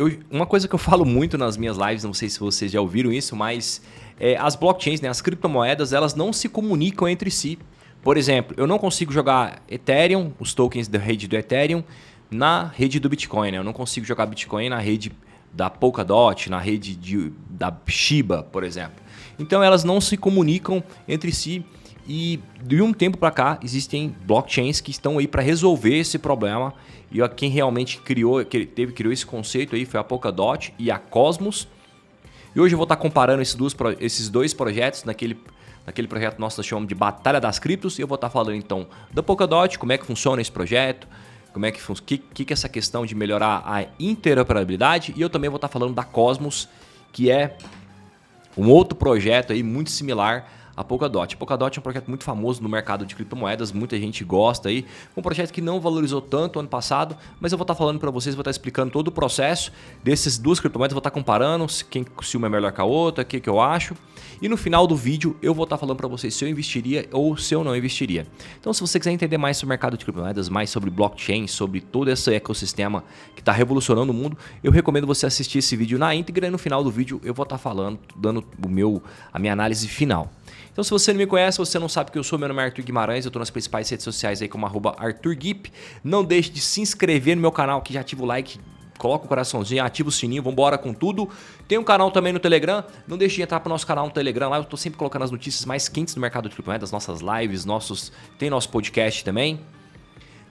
[0.00, 2.80] eu, uma coisa que eu falo muito nas minhas lives, não sei se vocês já
[2.80, 3.82] ouviram isso, mas
[4.18, 7.58] é, as blockchains, né, as criptomoedas, elas não se comunicam entre si.
[8.02, 11.84] Por exemplo, eu não consigo jogar Ethereum, os tokens da rede do Ethereum,
[12.30, 13.50] na rede do Bitcoin.
[13.50, 13.58] Né?
[13.58, 15.12] Eu não consigo jogar Bitcoin na rede
[15.52, 19.02] da Polkadot, na rede de, da Shiba, por exemplo.
[19.38, 21.62] Então elas não se comunicam entre si
[22.12, 26.74] e de um tempo para cá existem blockchains que estão aí para resolver esse problema.
[27.08, 30.98] E quem realmente criou, que teve criou esse conceito aí foi a Polkadot e a
[30.98, 31.68] Cosmos.
[32.52, 35.38] E hoje eu vou estar comparando esses dois, esses dois projetos naquele
[35.86, 38.88] naquele projeto nosso nós chamamos de Batalha das Criptos, e eu vou estar falando então
[39.12, 41.06] da Polkadot, como é que funciona esse projeto,
[41.52, 45.48] como é que que, que é essa questão de melhorar a interoperabilidade, e eu também
[45.48, 46.68] vou estar falando da Cosmos,
[47.12, 47.56] que é
[48.56, 51.34] um outro projeto aí muito similar a Polkadot.
[51.34, 54.86] A Polkadot é um projeto muito famoso no mercado de criptomoedas, muita gente gosta aí.
[55.16, 58.34] Um projeto que não valorizou tanto ano passado, mas eu vou estar falando para vocês,
[58.34, 59.70] vou estar explicando todo o processo
[60.02, 63.22] desses duas criptomoedas, vou estar comparando se, quem, se uma é melhor que a outra,
[63.22, 63.94] o que, que eu acho.
[64.40, 67.36] E no final do vídeo eu vou estar falando para vocês se eu investiria ou
[67.36, 68.26] se eu não investiria.
[68.58, 71.80] Então, se você quiser entender mais sobre o mercado de criptomoedas, mais sobre blockchain, sobre
[71.80, 76.14] todo esse ecossistema que está revolucionando o mundo, eu recomendo você assistir esse vídeo na
[76.14, 79.52] íntegra e no final do vídeo eu vou estar falando, dando o meu, a minha
[79.52, 80.30] análise final.
[80.80, 82.64] Então, se você não me conhece, você não sabe que eu sou, meu nome é
[82.64, 85.70] Arthur Guimarães, eu estou nas principais redes sociais aí como arroba ArthurGuip.
[86.02, 88.58] Não deixe de se inscrever no meu canal, que já ativa o like,
[88.96, 91.28] coloca o coraçãozinho, ativa o sininho, vambora com tudo.
[91.68, 94.48] Tem um canal também no Telegram, não deixe de entrar pro nosso canal no Telegram,
[94.48, 97.66] lá eu estou sempre colocando as notícias mais quentes do mercado de criptomoedas, nossas lives,
[97.66, 99.60] nossos, tem nosso podcast também.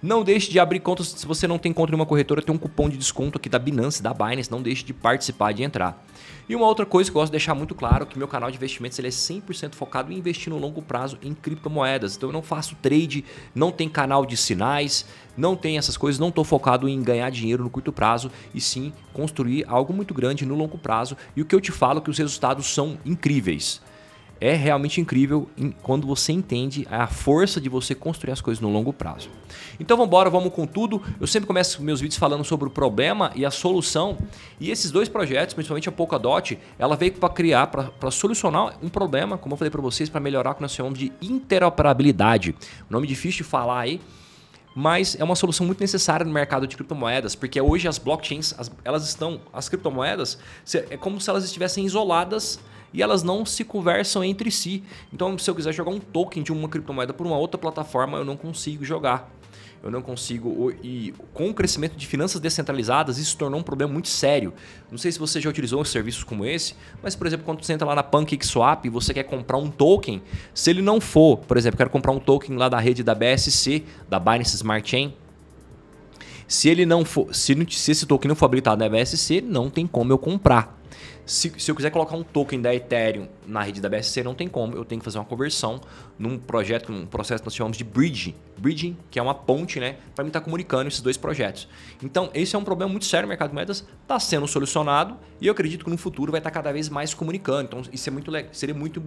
[0.02, 2.58] Não deixe de abrir contas se você não tem conta em uma corretora, tem um
[2.58, 6.02] cupom de desconto aqui da Binance, da Binance, não deixe de participar, de entrar.
[6.48, 8.56] E uma outra coisa que eu gosto de deixar muito claro, que meu canal de
[8.56, 12.16] investimentos ele é 100% focado em investir no longo prazo em criptomoedas.
[12.16, 15.06] Então eu não faço trade, não tem canal de sinais,
[15.36, 18.94] não tem essas coisas, não estou focado em ganhar dinheiro no curto prazo e sim
[19.12, 21.18] construir algo muito grande no longo prazo.
[21.36, 23.82] E o que eu te falo é que os resultados são incríveis
[24.42, 25.50] é realmente incrível
[25.82, 29.30] quando você entende a força de você construir as coisas no longo prazo.
[29.80, 31.02] Então vamos embora, vamos com tudo.
[31.20, 34.18] Eu sempre começo meus vídeos falando sobre o problema e a solução.
[34.60, 39.38] E esses dois projetos, principalmente a Polkadot, ela veio para criar, para solucionar um problema,
[39.38, 42.56] como eu falei para vocês, para melhorar o que nós chamamos de interoperabilidade.
[42.90, 44.02] Um nome difícil de falar aí,
[44.76, 48.72] mas é uma solução muito necessária no mercado de criptomoedas, porque hoje as blockchains, as,
[48.86, 50.38] elas estão, as criptomoedas,
[50.90, 52.60] é como se elas estivessem isoladas
[52.94, 54.84] e elas não se conversam entre si.
[55.14, 58.26] Então, se eu quiser jogar um token de uma criptomoeda por uma outra plataforma, eu
[58.26, 59.32] não consigo jogar.
[59.82, 60.74] Eu não consigo.
[60.84, 64.54] E com o crescimento de finanças descentralizadas, isso se tornou um problema muito sério.
[64.92, 67.88] Não sei se você já utilizou serviços como esse, mas, por exemplo, quando você entra
[67.88, 70.22] lá na PancakeSwap e você quer comprar um token,
[70.54, 73.86] se ele não for, por exemplo, quero comprar um token lá da rede da BSC,
[74.10, 75.14] da Binance Smart Chain,
[76.46, 79.88] se ele não for, se, se esse token não for habilitado na BSC, não tem
[79.88, 80.79] como eu comprar.
[81.30, 84.48] Se, se eu quiser colocar um token da Ethereum na rede da BSC, não tem
[84.48, 84.76] como.
[84.76, 85.80] Eu tenho que fazer uma conversão
[86.18, 88.34] num projeto, num processo que nós chamamos de bridging.
[88.58, 89.98] Bridging, que é uma ponte, né?
[90.16, 91.68] Para mim estar tá comunicando esses dois projetos.
[92.04, 93.86] Então, esse é um problema muito sério no mercado de moedas.
[94.02, 97.14] Está sendo solucionado e eu acredito que no futuro vai estar tá cada vez mais
[97.14, 97.64] comunicando.
[97.64, 99.02] Então, isso é muito, seria muito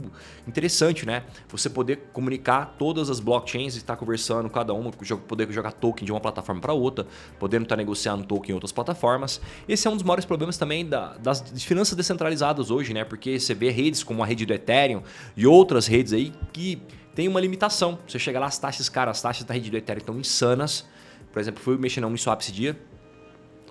[0.47, 1.25] interessante, né?
[1.49, 4.93] Você poder comunicar todas as blockchains e estar conversando cada uma,
[5.27, 7.05] poder jogar token de uma plataforma para outra,
[7.38, 9.41] podendo estar tá negociando token em outras plataformas.
[9.69, 13.05] Esse é um dos maiores problemas também da, das finanças descentralizadas hoje, né?
[13.05, 15.03] Porque você vê redes como a rede do Ethereum
[15.37, 16.81] e outras redes aí que
[17.15, 17.99] tem uma limitação.
[18.06, 20.87] Você chega lá, as taxas, cara, as taxas da rede do Ethereum estão insanas.
[21.33, 22.78] Por exemplo, fui mexer na Uniswap esse dia.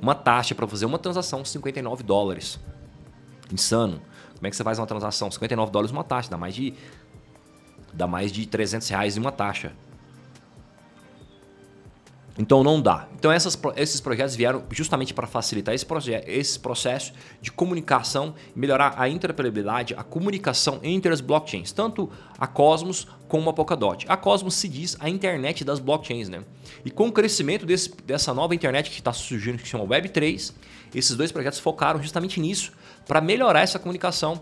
[0.02, 2.60] Uma taxa para fazer uma transação, 59 dólares.
[3.52, 4.02] Insano.
[4.36, 5.30] Como é que você faz uma transação?
[5.30, 6.74] 59 dólares uma taxa, dá mais de
[7.94, 9.74] dá mais de 300 reais em uma taxa.
[12.38, 13.08] Então não dá.
[13.14, 15.86] Então essas, esses projetos vieram justamente para facilitar esse,
[16.26, 23.08] esse processo de comunicação melhorar a interoperabilidade, a comunicação entre as blockchains, tanto a Cosmos
[23.28, 24.06] como a Polkadot.
[24.08, 26.42] A Cosmos se diz a internet das blockchains, né?
[26.84, 30.54] E com o crescimento desse, dessa nova internet que está surgindo, que se chama Web3,
[30.94, 32.72] esses dois projetos focaram justamente nisso,
[33.08, 34.42] para melhorar essa comunicação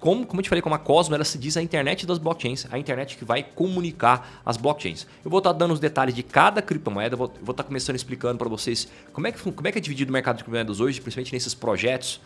[0.00, 2.66] como, como eu te falei, como a Cosmo, ela se diz a internet das blockchains,
[2.70, 5.06] a internet que vai comunicar as blockchains.
[5.22, 8.48] Eu vou estar dando os detalhes de cada criptomoeda, vou, vou estar começando explicando para
[8.48, 11.34] vocês como é, que, como é que é dividido o mercado de criptomoedas hoje, principalmente
[11.34, 12.20] nesses projetos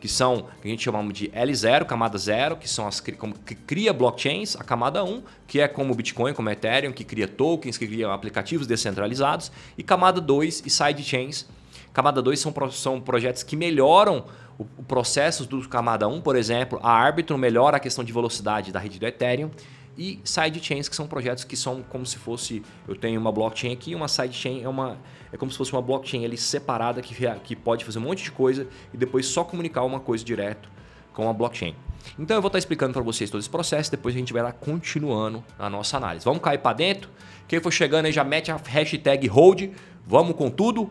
[0.00, 3.54] que são, que a gente chama de L0, camada 0, que são as como, que
[3.54, 7.28] cria blockchains, a camada 1, que é como o Bitcoin, como o Ethereum, que cria
[7.28, 11.46] tokens, que cria aplicativos descentralizados, e camada 2 e sidechains.
[11.92, 14.24] Camada 2 são, são projetos que melhoram
[14.58, 18.70] o, o processo do camada 1, por exemplo, a Arbitrum melhora a questão de velocidade
[18.70, 19.50] da rede do Ethereum
[19.98, 22.62] e sidechains, que são projetos que são como se fosse.
[22.86, 24.96] Eu tenho uma blockchain aqui, uma sidechain é uma.
[25.32, 27.14] É como se fosse uma blockchain ali separada que,
[27.44, 30.70] que pode fazer um monte de coisa e depois só comunicar uma coisa direto
[31.12, 31.74] com a blockchain.
[32.18, 34.52] Então eu vou estar explicando para vocês todo esse processo, depois a gente vai lá
[34.52, 36.24] continuando a nossa análise.
[36.24, 37.10] Vamos cair para dentro?
[37.46, 39.70] Quem for chegando aí já mete a hashtag hold,
[40.06, 40.90] vamos com tudo.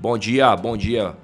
[0.00, 1.14] Bom dia, bom dia.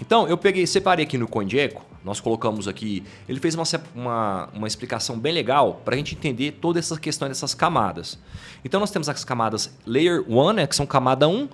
[0.00, 3.04] Então eu peguei, separei aqui no CoinGecko nós colocamos aqui.
[3.28, 3.64] Ele fez uma,
[3.94, 8.18] uma, uma explicação bem legal para a gente entender toda essa questão dessas camadas.
[8.64, 11.48] Então nós temos as camadas Layer 1, né, que são camada 1,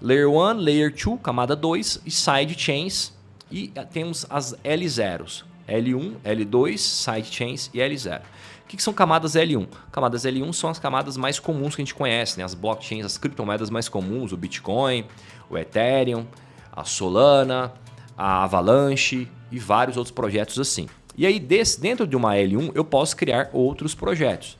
[0.00, 3.12] Layer 1, Layer 2, camada 2 e Side Chains.
[3.50, 5.44] E eh, temos as L0s.
[5.68, 8.20] L1, L2, Side Chains e L0.
[8.20, 9.66] O que, que são camadas L1?
[9.90, 12.44] Camadas L1 são as camadas mais comuns que a gente conhece, né?
[12.44, 15.06] as blockchains, as criptomoedas mais comuns, o Bitcoin,
[15.48, 16.26] o Ethereum,
[16.72, 17.72] a Solana,
[18.16, 20.86] a Avalanche e vários outros projetos assim.
[21.16, 24.58] E aí, desse, dentro de uma L1, eu posso criar outros projetos.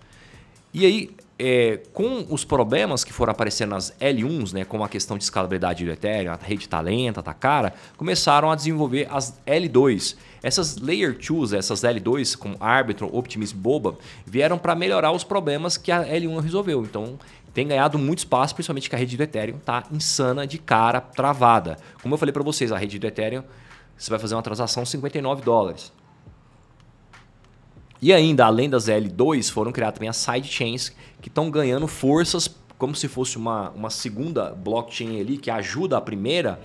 [0.74, 5.16] E aí, é, com os problemas que foram aparecendo nas L1s, né, como a questão
[5.16, 10.16] de escalabilidade do Ethereum, a rede tá lenta, tá cara, começaram a desenvolver as L2.
[10.42, 13.96] Essas Layer 2, essas L2, como Arbitrum, Optimism Boba,
[14.26, 16.82] vieram para melhorar os problemas que a L1 resolveu.
[16.82, 17.18] Então,
[17.54, 21.76] tem ganhado muito espaço, principalmente que a rede do Ethereum tá insana de cara, travada.
[22.02, 23.42] Como eu falei para vocês, a rede do Ethereum,
[23.96, 25.92] você vai fazer uma transação 59 dólares.
[28.00, 32.48] E ainda, além das L2, foram criadas também as sidechains que estão ganhando forças
[32.78, 36.60] como se fosse uma, uma segunda blockchain ali que ajuda a primeira,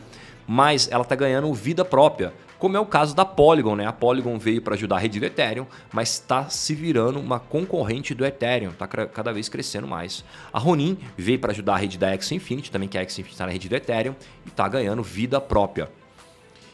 [0.47, 2.31] mas ela está ganhando vida própria.
[2.59, 3.85] Como é o caso da Polygon, né?
[3.85, 8.13] A Polygon veio para ajudar a rede do Ethereum, mas está se virando uma concorrente
[8.13, 10.23] do Ethereum, está cada vez crescendo mais.
[10.53, 13.33] A Ronin veio para ajudar a rede da X Infinity, também que a X Infinity
[13.33, 14.15] está na rede do Ethereum
[14.45, 15.89] e está ganhando vida própria.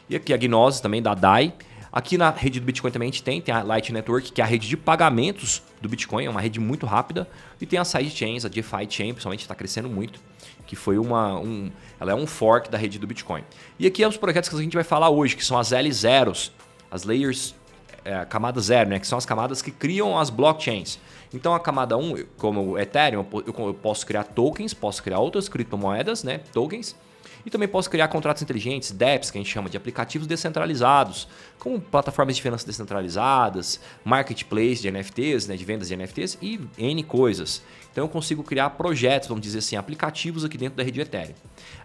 [0.08, 1.52] E aqui a Gnose também da DAI.
[1.92, 4.44] Aqui na rede do Bitcoin também a gente tem, tem a Light Network, que é
[4.44, 7.28] a rede de pagamentos do Bitcoin, é uma rede muito rápida.
[7.60, 10.20] E tem a sidechains, a DeFi Chain, principalmente está crescendo muito,
[10.66, 13.42] que foi uma, um, ela é um fork da rede do Bitcoin.
[13.78, 16.52] E aqui é os projetos que a gente vai falar hoje, que são as L0s,
[16.90, 17.56] as layers,
[18.04, 20.98] é, camada zero, né, que são as camadas que criam as blockchains.
[21.34, 26.24] Então a camada 1, como o Ethereum, eu posso criar tokens, posso criar outras criptomoedas,
[26.24, 26.96] né, tokens,
[27.44, 31.28] e também posso criar contratos inteligentes, DEPs, que a gente chama de aplicativos descentralizados,
[31.58, 37.02] como plataformas de finanças descentralizadas, marketplace de NFTs, né, de vendas de NFTs e N
[37.04, 37.62] coisas.
[37.90, 41.34] Então eu consigo criar projetos, vamos dizer assim, aplicativos aqui dentro da rede Ethereum.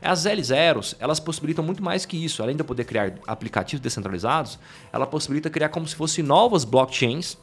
[0.01, 2.43] As L0s, elas possibilitam muito mais que isso.
[2.43, 4.59] Além de eu poder criar aplicativos descentralizados,
[4.93, 7.37] ela possibilita criar como se fossem novas blockchains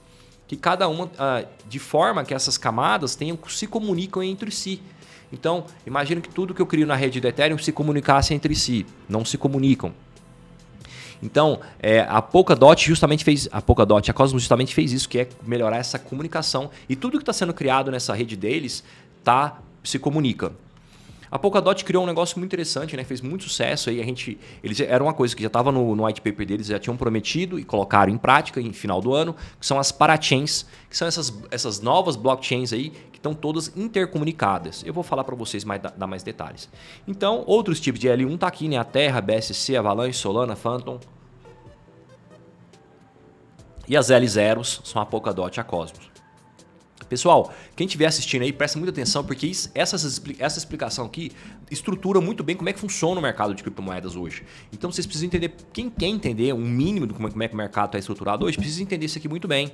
[0.47, 4.82] que cada uma, ah, de forma que essas camadas tenham, se comunicam entre si.
[5.32, 8.84] Então, imagina que tudo que eu crio na rede do Ethereum se comunicasse entre si,
[9.08, 9.93] não se comunicam.
[11.23, 15.29] Então, é, a Polkadot justamente fez, a Polkadot, a Cosmos justamente fez isso, que é
[15.46, 16.70] melhorar essa comunicação.
[16.88, 18.82] E tudo que está sendo criado nessa rede deles
[19.23, 20.52] tá se comunica.
[21.32, 23.05] A Polkadot criou um negócio muito interessante, né?
[23.05, 24.02] Fez muito sucesso aí.
[24.02, 26.79] A gente, eles era uma coisa que já estava no, no white paper deles, já
[26.79, 30.96] tinham prometido e colocaram em prática em final do ano, que são as parachains, que
[30.96, 34.84] são essas, essas novas blockchains aí que estão todas intercomunicadas.
[34.84, 36.69] Eu vou falar para vocês mais dar mais detalhes.
[37.08, 38.76] Então, outros tipos de L1 tá aqui, né?
[38.76, 41.00] A Terra, BSC, Avalanche, Solana, Phantom.
[43.88, 46.12] E as L0s são a Polkadot e a Cosmos.
[47.12, 49.97] Pessoal, quem estiver assistindo aí, presta muita atenção, porque essa,
[50.38, 51.31] essa explicação aqui
[51.71, 54.45] estrutura muito bem como é que funciona o mercado de criptomoedas hoje.
[54.73, 57.52] Então vocês precisam entender, quem quer entender um mínimo de como é, como é que
[57.52, 59.71] o mercado está estruturado hoje, precisa entender isso aqui muito bem.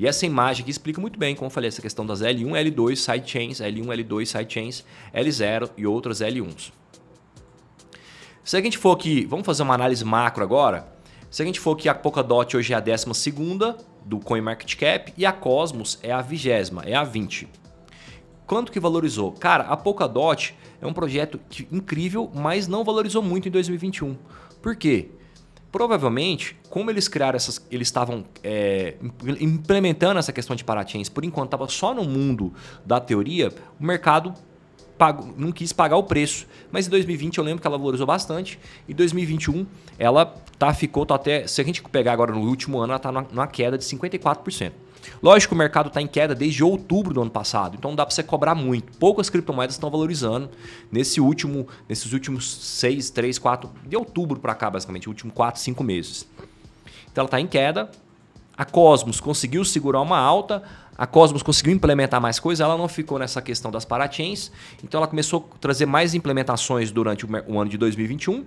[0.00, 2.96] E essa imagem aqui explica muito bem, como eu falei, essa questão das L1, L2,
[2.96, 6.72] sidechains, L1, L2, sidechains, L0 e outras L1s.
[8.42, 10.92] Se a gente for aqui, vamos fazer uma análise macro agora.
[11.30, 13.06] Se a gente for aqui, a Polkadot hoje é a 12
[14.04, 17.48] do CoinMarketCap e a Cosmos é a vigésima, é a 20.
[18.46, 19.32] Quanto que valorizou?
[19.32, 24.16] Cara, a Polkadot é um projeto que, incrível, mas não valorizou muito em 2021.
[24.60, 25.10] Por quê?
[25.70, 27.64] Provavelmente, como eles criaram essas.
[27.70, 28.96] Eles estavam é,
[29.38, 32.52] implementando essa questão de parachains, por enquanto estava só no mundo
[32.84, 34.34] da teoria, o mercado
[35.00, 36.46] pago, não quis pagar o preço.
[36.70, 38.58] Mas em 2020 eu lembro que ela valorizou bastante.
[38.86, 39.66] Em 2021
[39.98, 40.26] ela
[40.58, 41.46] tá, ficou tá até.
[41.46, 44.72] Se a gente pegar agora no último ano, ela está numa queda de 54%.
[45.22, 48.04] Lógico que o mercado está em queda desde outubro do ano passado, então não dá
[48.04, 48.98] para você cobrar muito.
[48.98, 50.50] Poucas criptomoedas estão valorizando
[50.92, 55.82] nesse último, nesses últimos 6, 3, 4, de outubro para cá, basicamente, últimos 4, 5
[55.82, 56.28] meses.
[57.10, 57.90] Então ela está em queda.
[58.60, 60.62] A Cosmos conseguiu segurar uma alta,
[60.94, 64.52] a Cosmos conseguiu implementar mais coisas, ela não ficou nessa questão das parachains,
[64.84, 68.44] então ela começou a trazer mais implementações durante o ano de 2021.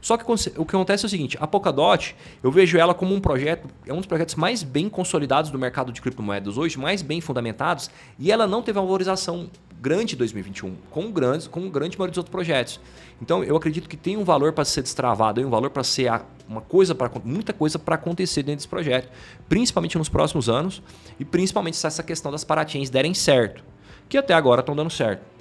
[0.00, 3.20] Só que o que acontece é o seguinte, a Polkadot, eu vejo ela como um
[3.20, 7.20] projeto, é um dos projetos mais bem consolidados do mercado de criptomoedas hoje, mais bem
[7.20, 9.50] fundamentados, e ela não teve uma valorização
[9.80, 12.80] grande em 2021, com grandes, com grande maioria dos outros projetos.
[13.20, 16.10] Então, eu acredito que tem um valor para ser destravado, um valor para ser
[16.48, 19.10] uma coisa para muita coisa para acontecer dentro desse projeto,
[19.46, 20.82] principalmente nos próximos anos
[21.20, 23.62] e principalmente se essa questão das parachains derem certo,
[24.08, 25.33] que até agora estão dando certo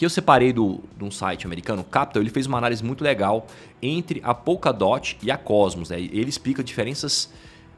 [0.00, 3.46] que eu separei do, de um site americano, Capital, ele fez uma análise muito legal
[3.82, 5.90] entre a Polkadot e a Cosmos.
[5.90, 6.00] Né?
[6.00, 7.30] Ele explica diferenças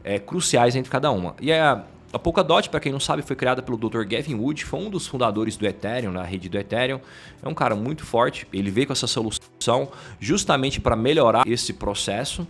[0.04, 1.34] é, cruciais entre cada uma.
[1.40, 4.04] E a, a Polkadot, para quem não sabe, foi criada pelo Dr.
[4.04, 7.00] Gavin Wood, foi um dos fundadores do Ethereum, na rede do Ethereum.
[7.42, 12.46] É um cara muito forte, ele veio com essa solução justamente para melhorar esse processo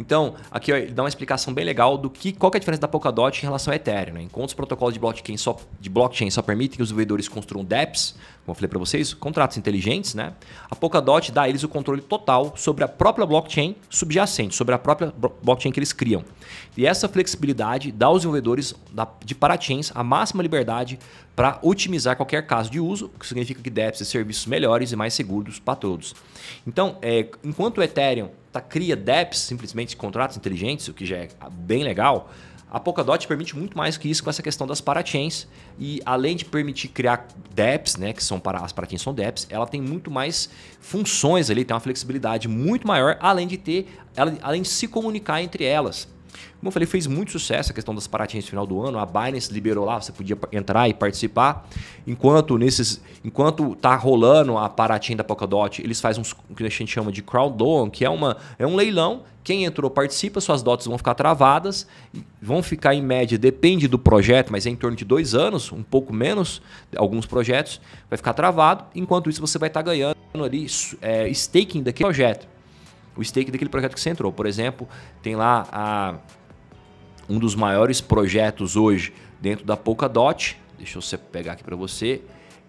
[0.00, 2.60] então, aqui ó, ele dá uma explicação bem legal do que qual que é a
[2.60, 4.14] diferença da Polkadot em relação ao Ethereum.
[4.14, 4.22] Né?
[4.22, 8.14] Enquanto os protocolos de blockchain, só, de blockchain só permitem que os desenvolvedores construam dApps,
[8.46, 10.32] como eu falei para vocês, contratos inteligentes, né?
[10.70, 14.78] a Polkadot dá a eles o controle total sobre a própria blockchain subjacente, sobre a
[14.78, 16.24] própria blockchain que eles criam.
[16.78, 18.74] E essa flexibilidade dá aos desenvolvedores
[19.22, 20.98] de parachains a máxima liberdade
[21.36, 25.12] para otimizar qualquer caso de uso, que significa que dApps e serviços melhores e mais
[25.12, 26.14] seguros para todos.
[26.66, 31.28] Então, é, enquanto o Ethereum tá, cria dApps, simplesmente contratos inteligentes, o que já é
[31.50, 32.30] bem legal.
[32.70, 35.48] A Polkadot permite muito mais que isso com essa questão das parachains.
[35.76, 39.66] E além de permitir criar dApps, né, que são para as parachains são dApps, ela
[39.66, 40.48] tem muito mais
[40.80, 43.88] funções ali, tem uma flexibilidade muito maior, além de ter,
[44.40, 46.06] além de se comunicar entre elas.
[46.58, 48.98] Como eu falei, fez muito sucesso a questão das paratinhas no final do ano.
[48.98, 51.66] A Binance liberou lá, você podia entrar e participar.
[52.06, 56.68] Enquanto nesses, enquanto tá rolando a paratinha da Polkadot, eles fazem uns, o que a
[56.68, 59.22] gente chama de crowd loan, que é, uma, é um leilão.
[59.42, 61.86] Quem entrou participa, suas dots vão ficar travadas,
[62.42, 65.82] vão ficar em média, depende do projeto, mas é em torno de dois anos, um
[65.82, 66.60] pouco menos,
[66.94, 68.84] alguns projetos, vai ficar travado.
[68.94, 70.66] Enquanto isso, você vai estar tá ganhando ali
[71.00, 72.59] é, staking daquele projeto
[73.16, 74.32] o stake daquele projeto que você entrou.
[74.32, 74.88] Por exemplo,
[75.22, 76.14] tem lá a,
[77.28, 80.56] um dos maiores projetos hoje dentro da Polkadot.
[80.76, 82.20] Deixa eu pegar aqui para você.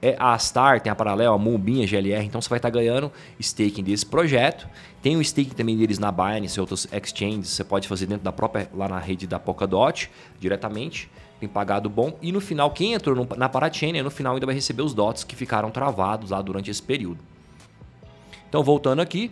[0.02, 2.26] É a Star, tem a Paralel, a Moonbeam, a GLR.
[2.26, 4.68] Então você vai estar tá ganhando staking desse projeto.
[5.02, 7.50] Tem o staking também deles na Binance e outros exchanges.
[7.50, 11.10] Você pode fazer dentro da própria, lá na rede da Polkadot, diretamente.
[11.40, 12.18] Tem pagado bom.
[12.22, 15.24] E no final, quem entrou no, na Parachain, no final ainda vai receber os DOTs
[15.24, 17.20] que ficaram travados lá durante esse período.
[18.48, 19.32] Então, voltando aqui,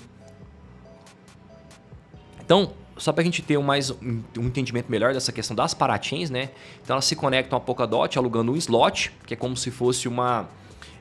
[2.49, 6.31] então, só para a gente ter um, mais, um, entendimento melhor dessa questão das parachains,
[6.31, 6.49] né?
[6.81, 10.49] Então elas se conectam a Polkadot alugando um slot, que é como se fosse uma...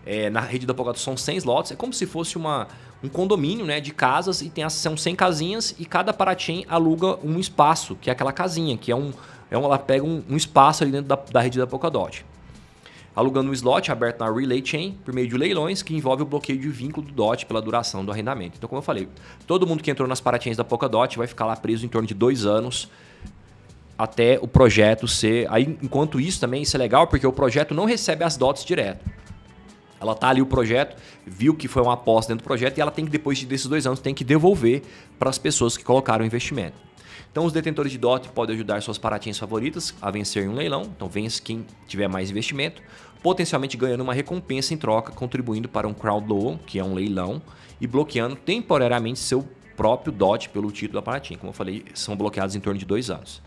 [0.04, 2.68] É, na rede da Polkadot são 100 slots, é como se fosse uma,
[3.02, 7.38] um condomínio né, de casas e tem são 100 casinhas e cada parachain aluga um
[7.38, 9.10] espaço, que é aquela casinha, que é um...
[9.50, 12.26] É um ela pega um, um espaço ali dentro da, da rede da Polkadot
[13.18, 16.56] alugando um slot aberto na Relay Chain por meio de leilões que envolve o bloqueio
[16.56, 18.56] de vínculo do DOT pela duração do arrendamento.
[18.56, 19.08] Então, como eu falei,
[19.44, 22.14] todo mundo que entrou nas parachains da Polkadot vai ficar lá preso em torno de
[22.14, 22.88] dois anos
[23.98, 25.48] até o projeto ser.
[25.50, 29.04] Aí, enquanto isso também isso é legal porque o projeto não recebe as DOTs direto.
[30.00, 30.96] Ela tá ali o projeto,
[31.26, 33.84] viu que foi uma aposta dentro do projeto e ela tem que depois desses dois
[33.84, 34.82] anos tem que devolver
[35.18, 36.76] para as pessoas que colocaram o investimento.
[37.30, 40.82] Então, os detentores de DOT podem ajudar suas paratinhas favoritas a vencer em um leilão.
[40.82, 42.82] Então, vence quem tiver mais investimento
[43.22, 47.42] potencialmente ganhando uma recompensa em troca, contribuindo para um crowd loan, que é um leilão,
[47.80, 49.46] e bloqueando temporariamente seu
[49.76, 51.36] próprio DOT pelo título da Paratim.
[51.36, 53.40] Como eu falei, são bloqueados em torno de dois anos.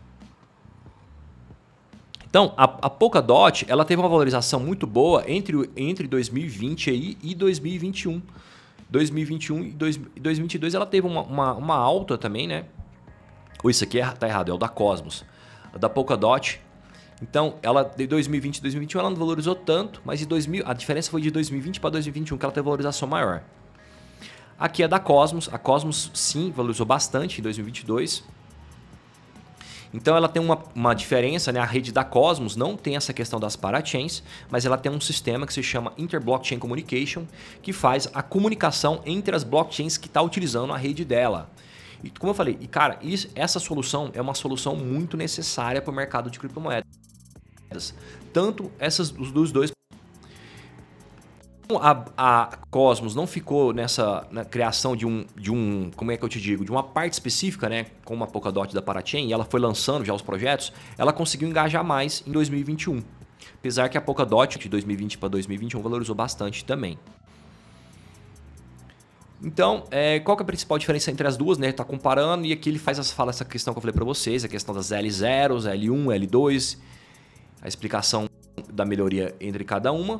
[2.31, 7.35] Então, a, a Polkadot ela teve uma valorização muito boa entre, entre 2020 aí e
[7.35, 8.21] 2021.
[8.89, 12.65] 2021 e 2022 ela teve uma, uma, uma alta também, né?
[13.61, 15.25] Ou isso aqui está errado, é o da Cosmos.
[15.73, 16.61] A da Polkadot
[17.21, 21.11] então, ela de 2020 e 2021 ela não valorizou tanto, mas de 2000, a diferença
[21.11, 23.43] foi de 2020 para 2021 que ela teve valorização maior.
[24.57, 28.23] Aqui é da Cosmos, a Cosmos sim valorizou bastante em 2022.
[29.93, 31.59] Então ela tem uma, uma diferença, né?
[31.59, 35.45] a rede da Cosmos não tem essa questão das parachains, mas ela tem um sistema
[35.45, 37.25] que se chama Interblockchain Communication,
[37.61, 41.51] que faz a comunicação entre as blockchains que está utilizando a rede dela.
[42.03, 45.91] E como eu falei, e cara, isso, essa solução é uma solução muito necessária para
[45.91, 47.00] o mercado de criptomoedas.
[48.33, 49.71] Tanto essas dos dois
[51.77, 56.29] a, a, Cosmos não ficou nessa criação de um, de um, como é que eu
[56.29, 59.59] te digo, de uma parte específica, né, como a Polkadot da Parachain, e ela foi
[59.59, 63.01] lançando já os projetos, ela conseguiu engajar mais em 2021.
[63.55, 66.97] Apesar que a Polkadot de 2020 para 2021 valorizou bastante também.
[69.43, 71.71] Então, é, qual que é a principal diferença entre as duas, né?
[71.71, 74.43] Tá comparando e aqui ele faz essa, fala essa questão que eu falei para vocês,
[74.43, 76.77] a questão das L0, L1, L2
[77.61, 78.27] a explicação
[78.71, 80.19] da melhoria entre cada uma.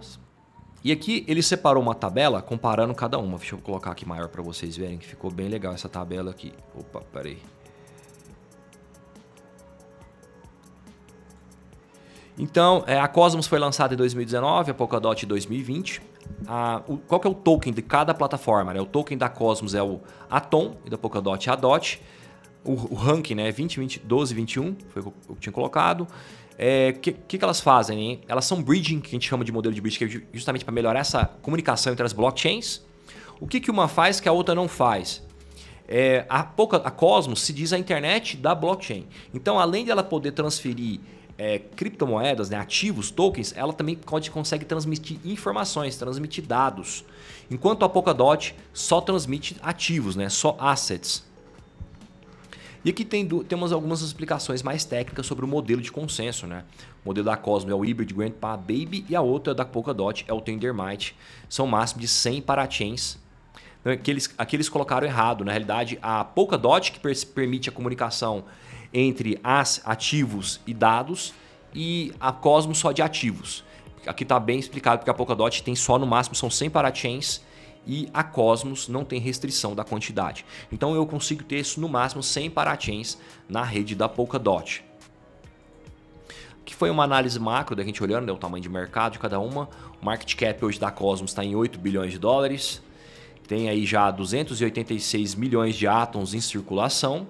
[0.84, 3.38] E aqui ele separou uma tabela comparando cada uma.
[3.38, 6.54] Deixa eu colocar aqui maior para vocês verem que ficou bem legal essa tabela aqui.
[6.76, 7.38] Opa, peraí.
[12.38, 16.02] Então, é, a Cosmos foi lançada em 2019, a Polkadot em 2020.
[16.48, 18.74] A, o, qual que é o token de cada plataforma?
[18.74, 18.82] Né?
[18.82, 22.02] O token da Cosmos é o Atom e da Polkadot é a DOT.
[22.64, 26.02] O, o ranking né, 20, 20, 12, 21, foi o que eu tinha colocado.
[26.02, 26.08] O
[26.58, 28.00] é, que, que, que, elas fazem?
[28.00, 28.22] Hein?
[28.28, 30.74] Elas são bridging, que a gente chama de modelo de bridge, que é justamente para
[30.74, 32.82] melhorar essa comunicação entre as blockchains.
[33.40, 35.24] O que, que uma faz que a outra não faz?
[35.88, 39.08] É, a, Polka, a Cosmos se diz a internet da blockchain.
[39.34, 41.00] Então, além de ela poder transferir
[41.38, 47.04] é, criptomoedas, né, ativos, tokens, ela também pode, consegue transmitir informações, transmitir dados.
[47.50, 51.26] Enquanto a Polkadot só transmite ativos, né, só assets.
[52.84, 56.48] E aqui tem, temos algumas explicações mais técnicas sobre o modelo de consenso.
[56.48, 56.64] Né?
[57.06, 60.34] O modelo da Cosmos é o Hybrid Grandpa Baby e a outra da Polkadot é
[60.34, 61.16] o Tendermite.
[61.48, 63.20] São máximo de 100 parachains.
[63.86, 65.46] Aqui eles, aqui eles colocaram errado.
[65.46, 68.44] Na realidade, a Polkadot, que permite a comunicação
[68.92, 71.34] entre as ativos e dados,
[71.74, 73.64] e a Cosmos só de ativos.
[74.06, 77.42] Aqui está bem explicado porque a Polkadot tem só no máximo são 100 parachains
[77.86, 80.46] e a Cosmos não tem restrição da quantidade.
[80.72, 83.18] Então eu consigo ter isso no máximo 100 parachains
[83.50, 84.84] na rede da Polkadot.
[86.64, 89.40] Que foi uma análise macro da gente olhando né, o tamanho de mercado de cada
[89.40, 89.68] uma.
[90.02, 92.82] O market cap hoje da Cosmos está em 8 bilhões de dólares.
[93.48, 97.28] Tem aí já 286 milhões de átomos em circulação.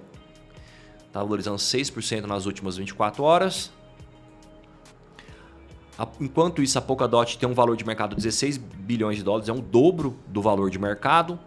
[1.08, 3.72] Está valorizando 6% nas últimas 24 horas.
[6.20, 9.53] Enquanto isso, a Polkadot tem um valor de mercado de 16 bilhões de dólares, é
[9.53, 11.39] um dobro do valor de mercado.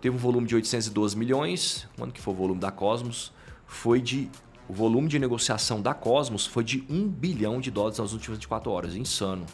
[0.00, 1.88] Teve um volume de 812 milhões.
[1.96, 3.32] Quando que foi o volume da Cosmos?
[3.66, 4.28] Foi de
[4.68, 8.70] o volume de negociação da Cosmos foi de 1 bilhão de dólares nas últimas 24
[8.70, 8.96] horas.
[8.96, 9.44] Insano.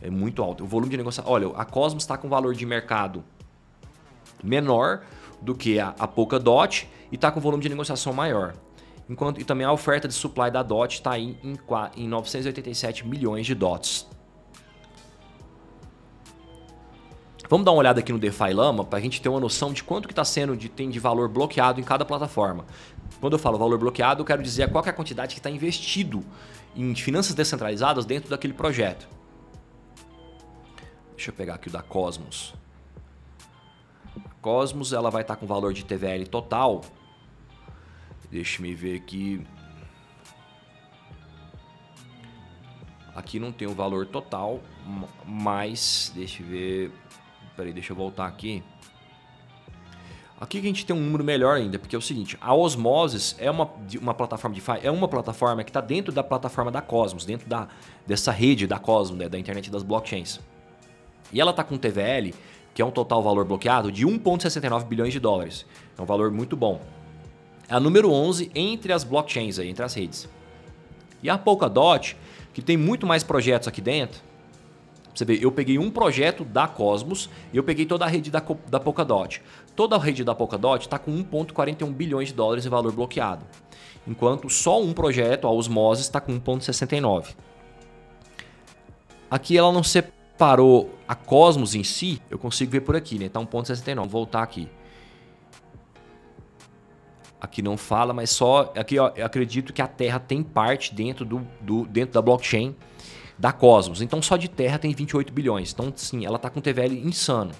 [0.00, 0.64] É muito alto.
[0.64, 1.32] O volume de negociação.
[1.32, 3.24] Olha, a Cosmos está com valor de mercado
[4.42, 5.02] menor
[5.40, 8.54] do que a, a Polkadot e está com volume de negociação maior.
[9.08, 11.56] Enquanto, e também a oferta de supply da DOT está aí em,
[11.96, 14.06] em 987 milhões de DOTs.
[17.48, 19.84] Vamos dar uma olhada aqui no DeFi Lama para a gente ter uma noção de
[19.84, 22.64] quanto que está sendo de, tem de valor bloqueado em cada plataforma.
[23.20, 26.24] Quando eu falo valor bloqueado, eu quero dizer qual é a quantidade que está investido
[26.74, 29.08] em finanças descentralizadas dentro daquele projeto.
[31.14, 32.52] Deixa eu pegar aqui o da Cosmos.
[34.42, 36.82] Cosmos ela vai estar tá com valor de TVL total
[38.36, 39.40] Deixa-me ver aqui.
[43.14, 44.60] Aqui não tem o valor total,
[45.24, 46.92] mas deixa eu ver.
[47.56, 48.62] Peraí, deixa eu voltar aqui.
[50.38, 53.50] Aqui a gente tem um número melhor ainda, porque é o seguinte, a Osmosis é
[53.50, 53.70] uma,
[54.02, 57.68] uma plataforma de é uma plataforma que está dentro da plataforma da Cosmos, dentro da,
[58.06, 60.40] dessa rede da Cosmos, né, da internet das blockchains.
[61.32, 62.34] E ela está com TVL,
[62.74, 65.64] que é um total valor bloqueado de 1,69 bilhões de dólares.
[65.96, 66.82] É um valor muito bom.
[67.68, 70.28] É a número 11 entre as blockchains, aí, entre as redes.
[71.22, 72.16] E a Polkadot,
[72.54, 74.20] que tem muito mais projetos aqui dentro,
[75.16, 78.42] você vê, eu peguei um projeto da Cosmos e eu peguei toda a rede da,
[78.68, 79.42] da Polkadot.
[79.74, 83.44] Toda a rede da Polkadot está com 1,41 bilhões de dólares em valor bloqueado.
[84.06, 87.34] Enquanto só um projeto, a Osmosis, está com 1,69.
[89.30, 93.28] Aqui ela não separou a Cosmos em si, eu consigo ver por aqui, né?
[93.30, 93.96] Tá 1,69.
[93.96, 94.68] Vou voltar aqui.
[97.46, 98.72] Aqui não fala, mas só.
[98.76, 102.74] Aqui ó, eu acredito que a Terra tem parte dentro, do, do, dentro da blockchain
[103.38, 104.02] da Cosmos.
[104.02, 105.72] Então só de Terra tem 28 bilhões.
[105.72, 107.52] Então, sim, ela está com TVL insano.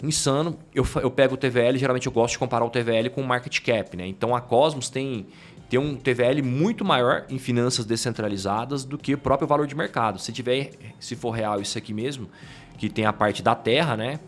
[0.00, 0.56] Insano.
[0.72, 3.60] Eu, eu pego o TVL, geralmente eu gosto de comparar o TVL com o market
[3.60, 3.96] cap.
[3.96, 4.06] Né?
[4.06, 5.26] Então a Cosmos tem,
[5.68, 10.20] tem um TVL muito maior em finanças descentralizadas do que o próprio valor de mercado.
[10.20, 12.30] Se tiver, se for real isso aqui mesmo,
[12.78, 14.20] que tem a parte da Terra, né?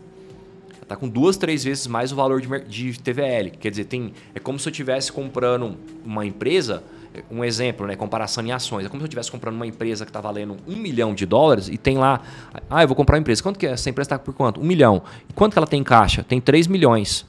[0.85, 2.47] Está com duas, três vezes mais o valor de,
[2.91, 3.49] de TVL.
[3.59, 6.83] Quer dizer, tem, é como se eu estivesse comprando uma empresa,
[7.31, 8.85] um exemplo, né, comparação em ações.
[8.85, 11.69] É como se eu estivesse comprando uma empresa que está valendo um milhão de dólares
[11.69, 12.21] e tem lá,
[12.69, 13.41] ah, eu vou comprar uma empresa.
[13.41, 13.71] Quanto que é?
[13.71, 14.61] essa empresa está por quanto?
[14.61, 15.01] Um milhão.
[15.27, 16.23] E quanto que ela tem em caixa?
[16.23, 17.25] Tem 3 milhões.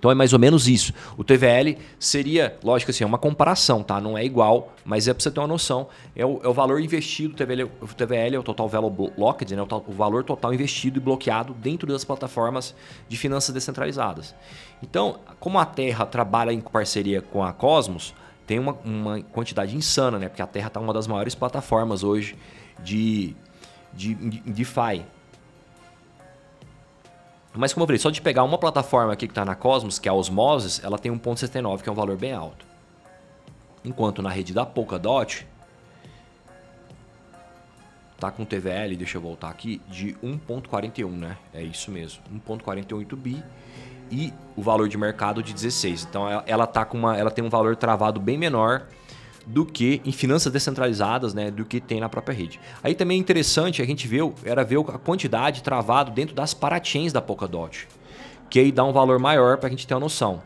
[0.00, 0.94] Então é mais ou menos isso.
[1.18, 4.00] O TVL seria, lógico assim, é uma comparação, tá?
[4.00, 5.88] Não é igual, mas é para você ter uma noção.
[6.16, 9.54] É o, é o valor investido, o TVL, o TVL é o Total Value Locked,
[9.54, 9.60] né?
[9.60, 12.74] O, o, valor total investido e bloqueado dentro das plataformas
[13.10, 14.34] de finanças descentralizadas.
[14.82, 18.14] Então, como a Terra trabalha em parceria com a Cosmos,
[18.46, 20.30] tem uma, uma quantidade insana, né?
[20.30, 22.38] Porque a Terra está uma das maiores plataformas hoje
[22.82, 23.36] de,
[23.92, 25.04] de, de DeFi.
[27.54, 30.08] Mas como eu falei, só de pegar uma plataforma aqui que está na Cosmos, que
[30.08, 32.64] é a Osmosis, ela tem 1.79, que é um valor bem alto.
[33.84, 35.46] Enquanto na rede da Polkadot,
[38.18, 41.38] tá com TVL, deixa eu voltar aqui, de 1.41, né?
[41.52, 43.42] É isso mesmo, 1.48 bi
[44.10, 46.06] e o valor de mercado de 16.
[46.08, 48.86] Então ela tá com uma, ela tem um valor travado bem menor
[49.50, 52.60] do que em finanças descentralizadas, né, do que tem na própria rede.
[52.82, 57.12] Aí também é interessante a gente ver, era ver a quantidade travado dentro das parachains
[57.12, 57.88] da Polkadot,
[58.48, 60.40] que aí dá um valor maior para a gente ter uma noção.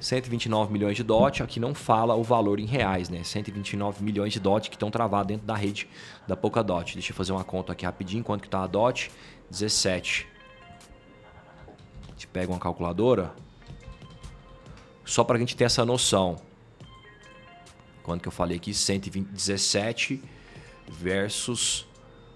[0.00, 3.22] 129 milhões de DOT, aqui não fala o valor em reais, né?
[3.24, 5.88] 129 milhões de DOT que estão travados dentro da rede
[6.26, 6.94] da Polkadot.
[6.94, 9.10] Deixa eu fazer uma conta aqui rapidinho, quanto que está a DOT?
[9.50, 10.28] 17.
[12.06, 13.32] A gente pega uma calculadora,
[15.04, 16.47] só para a gente ter essa noção.
[18.08, 18.72] Quanto que eu falei aqui?
[18.72, 20.18] 117
[20.88, 21.86] versus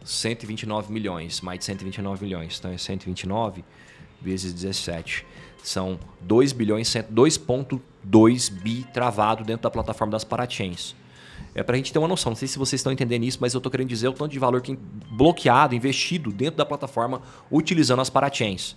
[0.04, 2.58] 129 milhões, mais de 129 milhões.
[2.58, 3.64] Então é 129
[4.20, 5.24] vezes 17
[5.62, 10.94] são 2 bilhões, 2.2 bi travado dentro da plataforma das parachains.
[11.54, 12.32] É para a gente ter uma noção.
[12.32, 14.38] Não sei se vocês estão entendendo isso, mas eu estou querendo dizer o tanto de
[14.38, 14.78] valor que
[15.10, 18.76] bloqueado, investido dentro da plataforma utilizando as parachains.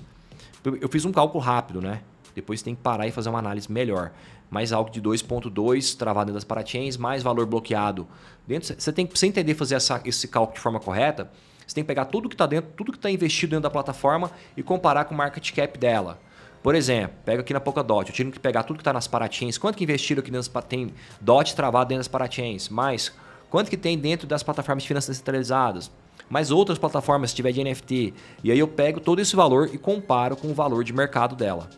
[0.79, 2.03] Eu fiz um cálculo rápido, né?
[2.35, 4.11] Depois tem que parar e fazer uma análise melhor.
[4.51, 8.05] Mais algo de 2.2 travado dentro das parachains, mais valor bloqueado.
[8.45, 11.31] Dentro, você tem que você entender fazer essa, esse cálculo de forma correta.
[11.65, 14.29] Você tem que pegar tudo que está dentro, tudo que está investido dentro da plataforma
[14.55, 16.19] e comparar com o market cap dela.
[16.61, 19.55] Por exemplo, pega aqui na Polkadot, eu tive que pegar tudo que está nas parachains,
[19.55, 23.13] quanto que investiram aqui dentro das tem DOT travado dentro das parachains, mais
[23.51, 25.91] quanto que tem dentro das plataformas de finanças centralizadas,
[26.27, 28.13] mais outras plataformas se tiver de NFT.
[28.43, 31.69] E aí eu pego todo esse valor e comparo com o valor de mercado dela.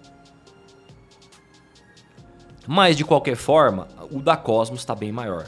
[2.68, 5.48] Mas de qualquer forma, o da Cosmos está bem maior.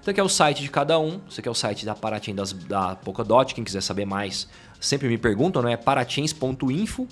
[0.00, 2.34] Então aqui é o site de cada um, esse aqui é o site da Paratim
[2.34, 4.48] das, da Polkadot, quem quiser saber mais,
[4.80, 7.06] sempre me perguntam, não é paratins.info.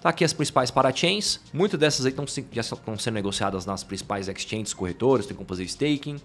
[0.00, 1.40] Tá aqui as principais parachains.
[1.52, 5.64] Muitas dessas aí tão, já estão sendo negociadas nas principais exchanges, corretoras, tem como fazer
[5.64, 6.20] staking.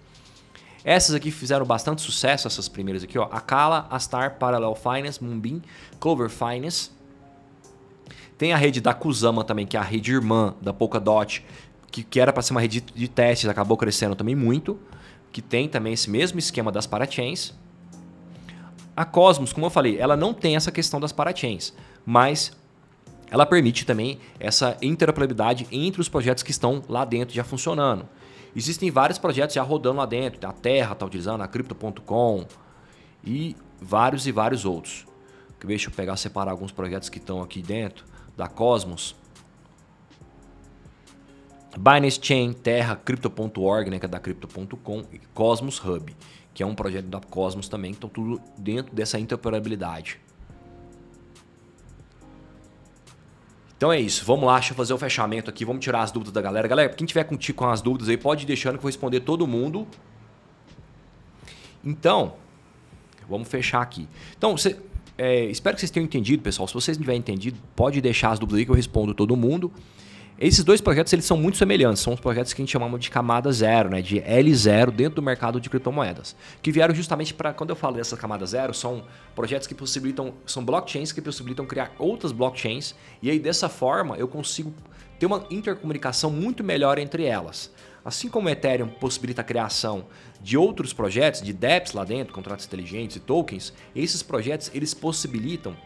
[0.84, 3.24] Essas aqui fizeram bastante sucesso, essas primeiras aqui, ó.
[3.24, 5.62] Akala, Astar, Parallel Finance, Moonbeam,
[5.98, 6.90] Clover Finance.
[8.36, 11.44] Tem a rede da Kusama também, que é a rede irmã da Polkadot,
[11.92, 14.80] que, que era para ser uma rede de testes, acabou crescendo também muito.
[15.30, 17.54] Que tem também esse mesmo esquema das parachains.
[18.96, 21.72] A Cosmos, como eu falei, ela não tem essa questão das parachains,
[22.04, 22.52] mas
[23.30, 28.06] ela permite também essa interoperabilidade entre os projetos que estão lá dentro já funcionando.
[28.54, 32.44] Existem vários projetos já rodando lá dentro, a Terra está utilizando, a Crypto.com
[33.24, 35.06] e vários e vários outros.
[35.64, 38.04] Deixa eu pegar, separar alguns projetos que estão aqui dentro
[38.36, 39.16] da Cosmos.
[41.78, 46.14] Binance Chain, Terra, Crypto.org, né, que é da Crypto.com e Cosmos Hub,
[46.52, 50.20] que é um projeto da Cosmos também, que estão tudo dentro dessa interoperabilidade.
[53.76, 56.32] Então é isso, vamos lá, deixa eu fazer o fechamento aqui, vamos tirar as dúvidas
[56.32, 56.68] da galera.
[56.68, 59.20] Galera, quem tiver contigo com as dúvidas aí, pode ir deixando que eu vou responder
[59.20, 59.88] todo mundo.
[61.84, 62.34] Então,
[63.28, 64.08] vamos fechar aqui.
[64.38, 64.54] Então,
[65.18, 66.68] é, espero que vocês tenham entendido, pessoal.
[66.68, 69.72] Se vocês não tiverem entendido, pode deixar as dúvidas aí que eu respondo todo mundo.
[70.42, 73.08] Esses dois projetos eles são muito semelhantes, são os projetos que a gente chamamos de
[73.08, 77.70] camada zero, né, de L0 dentro do mercado de criptomoedas, que vieram justamente para, quando
[77.70, 79.04] eu falo dessa camada zero, são
[79.36, 84.26] projetos que possibilitam, são blockchains que possibilitam criar outras blockchains, e aí dessa forma eu
[84.26, 84.74] consigo
[85.16, 87.70] ter uma intercomunicação muito melhor entre elas.
[88.04, 90.06] Assim como o Ethereum possibilita a criação
[90.40, 95.76] de outros projetos, de dApps lá dentro, contratos inteligentes e tokens, esses projetos eles possibilitam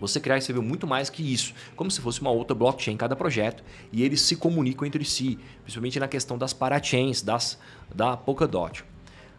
[0.00, 2.96] você criar e receber muito mais que isso, como se fosse uma outra blockchain em
[2.96, 7.58] cada projeto, e eles se comunicam entre si, principalmente na questão das parachains, das,
[7.94, 8.84] da Polkadot.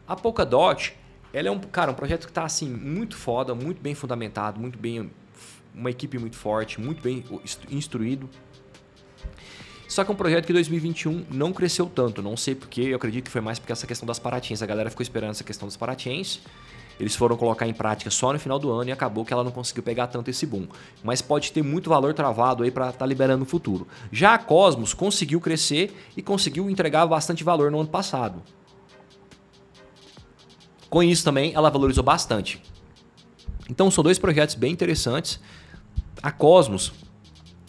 [0.07, 0.95] A Polkadot,
[1.33, 4.77] ela é um, cara, um projeto que está assim, muito foda, muito bem fundamentado, muito
[4.77, 5.09] bem,
[5.73, 7.23] uma equipe muito forte, muito bem
[7.69, 8.29] instruído.
[9.87, 12.95] Só que é um projeto que em 2021 não cresceu tanto, não sei porquê, eu
[12.95, 15.67] acredito que foi mais porque essa questão das parachains, a galera ficou esperando essa questão
[15.67, 16.41] das parachains,
[16.99, 19.51] eles foram colocar em prática só no final do ano e acabou que ela não
[19.51, 20.67] conseguiu pegar tanto esse boom.
[21.01, 23.87] Mas pode ter muito valor travado aí para estar tá liberando no futuro.
[24.11, 28.43] Já a Cosmos conseguiu crescer e conseguiu entregar bastante valor no ano passado.
[30.89, 32.61] Com isso também ela valorizou bastante.
[33.69, 35.39] Então são dois projetos bem interessantes.
[36.21, 36.91] A Cosmos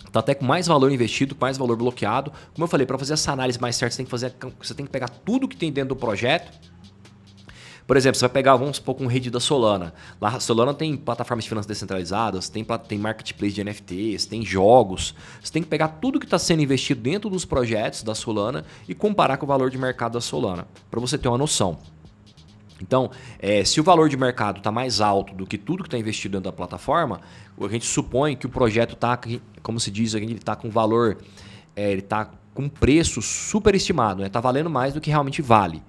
[0.04, 2.32] está até com mais valor investido, com mais valor bloqueado.
[2.52, 4.86] Como eu falei, para fazer essa análise mais certa, você tem que fazer, você tem
[4.86, 6.50] que pegar tudo que tem dentro do projeto
[7.90, 9.92] por exemplo, você vai pegar, vamos supor, com rede da Solana.
[10.20, 15.12] Lá, a Solana tem plataformas de finanças descentralizadas, tem, tem marketplace de NFTs, tem jogos.
[15.42, 18.94] Você tem que pegar tudo que está sendo investido dentro dos projetos da Solana e
[18.94, 21.79] comparar com o valor de mercado da Solana, para você ter uma noção.
[22.81, 25.98] Então, é, se o valor de mercado está mais alto do que tudo que está
[25.98, 27.20] investido dentro da plataforma,
[27.61, 29.18] a gente supõe que o projeto está,
[29.64, 31.18] como se diz, ele está com valor,
[31.74, 34.29] é, ele está com preço superestimado, está né?
[34.29, 35.83] Tá valendo mais do que realmente vale.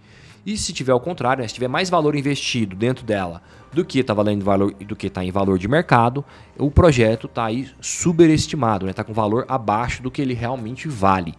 [0.45, 3.99] E se tiver ao contrário, né, se tiver mais valor investido dentro dela do que
[3.99, 6.25] está valendo valor do que está em valor de mercado,
[6.57, 9.07] o projeto está aí superestimado, está né?
[9.07, 11.35] com valor abaixo do que ele realmente vale.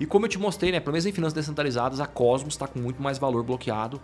[0.00, 2.78] E como eu te mostrei, né, pelo menos em finanças descentralizadas, a Cosmos está com
[2.78, 4.00] muito mais valor bloqueado.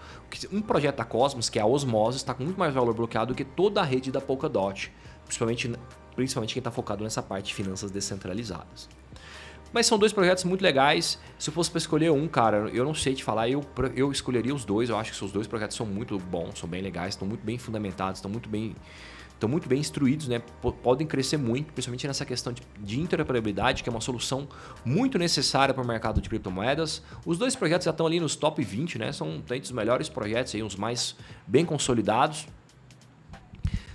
[0.52, 3.36] Um projeto da Cosmos, que é a Osmose, está com muito mais valor bloqueado do
[3.36, 4.92] que toda a rede da Polkadot,
[5.24, 5.72] principalmente,
[6.16, 8.88] principalmente quem está focado nessa parte de finanças descentralizadas.
[9.74, 11.18] Mas são dois projetos muito legais.
[11.36, 13.60] Se eu fosse para escolher um, cara, eu não sei te falar, eu,
[13.96, 14.88] eu escolheria os dois.
[14.88, 17.58] Eu acho que os dois projetos são muito bons, são bem legais, estão muito bem
[17.58, 18.76] fundamentados, estão muito bem
[19.34, 20.40] estão muito bem instruídos, né?
[20.80, 24.46] podem crescer muito, principalmente nessa questão de, de interoperabilidade, que é uma solução
[24.84, 27.02] muito necessária para o mercado de criptomoedas.
[27.26, 29.10] Os dois projetos já estão ali nos top 20, né?
[29.10, 31.16] São entre os melhores projetos, aí, os mais
[31.48, 32.46] bem consolidados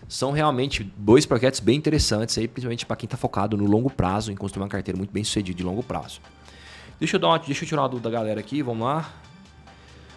[0.09, 4.31] são realmente dois projetos bem interessantes aí, principalmente para quem está focado no longo prazo,
[4.31, 6.19] em construir uma carteira muito bem sucedida de longo prazo.
[6.99, 9.07] Deixa eu, dar uma, deixa eu tirar uma dúvida da galera aqui, vamos lá.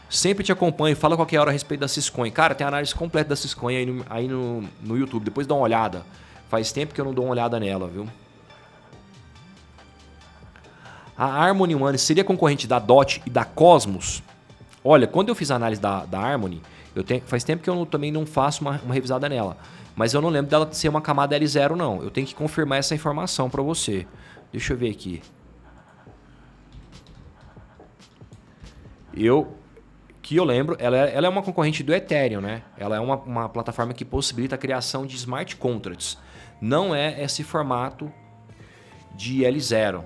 [0.09, 2.31] Sempre te acompanho, fala qualquer hora a respeito da Ciscoin.
[2.31, 5.63] Cara, tem análise completa da Ciscoin aí, no, aí no, no YouTube, depois dá uma
[5.63, 6.03] olhada.
[6.49, 8.09] Faz tempo que eu não dou uma olhada nela, viu?
[11.17, 14.23] A Harmony One seria concorrente da DOT e da Cosmos?
[14.83, 16.63] Olha, quando eu fiz a análise da, da Harmony,
[16.97, 19.57] eu tenho, faz tempo que eu não, também não faço uma, uma revisada nela.
[19.95, 22.03] Mas eu não lembro dela ser uma camada L0, não.
[22.03, 24.07] Eu tenho que confirmar essa informação para você.
[24.51, 25.23] Deixa eu ver aqui.
[29.15, 29.57] Eu
[30.23, 32.63] que eu lembro, ela é, ela é uma concorrente do Ethereum, né?
[32.79, 36.17] Ela é uma, uma plataforma que possibilita a criação de smart contracts.
[36.61, 38.11] Não é esse formato
[39.17, 40.05] de L0.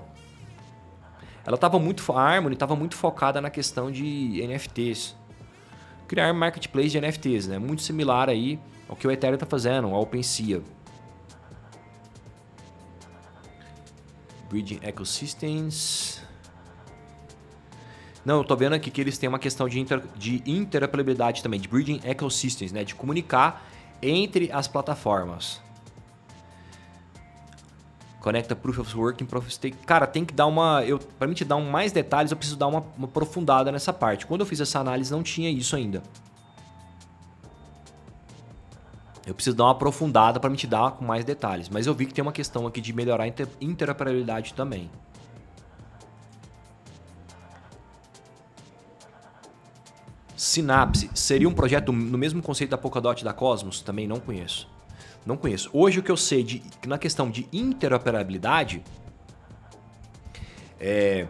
[1.45, 5.15] Ela estava muito, a Harmony estava muito focada na questão de NFTs.
[6.07, 7.59] Criar marketplace de NFTs, né?
[7.59, 10.61] Muito similar aí o que o Ethereum está fazendo, a OpenSea.
[14.49, 16.21] Bridging Ecosystems.
[18.23, 21.59] Não, eu tô vendo aqui que eles têm uma questão de, inter, de interoperabilidade também,
[21.59, 22.83] de Bridging Ecosystems, né?
[22.83, 23.65] De comunicar
[24.01, 25.61] entre as plataformas.
[28.19, 29.77] Conecta Proof of Work e Proof of Stake.
[29.85, 30.83] Cara, tem que dar uma.
[30.83, 33.93] Eu, pra mim te dar um mais detalhes, eu preciso dar uma, uma aprofundada nessa
[33.93, 34.25] parte.
[34.25, 36.03] Quando eu fiz essa análise, não tinha isso ainda.
[39.27, 41.67] Eu preciso dar uma aprofundada para me te dar com mais detalhes.
[41.67, 43.27] Mas eu vi que tem uma questão aqui de melhorar a
[43.59, 44.89] interoperabilidade também.
[50.33, 53.81] Synapse seria um projeto no mesmo conceito da Polkadot da Cosmos?
[53.81, 54.69] Também não conheço.
[55.25, 55.69] Não conheço.
[55.73, 58.81] Hoje o que eu sei de, na questão de interoperabilidade
[60.79, 61.27] é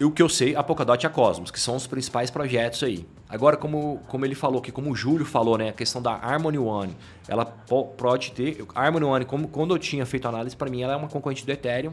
[0.00, 3.04] o que eu sei, a Polkadot e a Cosmos, que são os principais projetos aí.
[3.28, 6.58] Agora, como, como ele falou, que como o Júlio falou, né, a questão da Harmony
[6.58, 6.94] One,
[7.26, 8.64] ela pode ter.
[8.74, 11.44] A Harmony One, como, quando eu tinha feito análise, para mim, ela é uma concorrente
[11.44, 11.92] do Ethereum.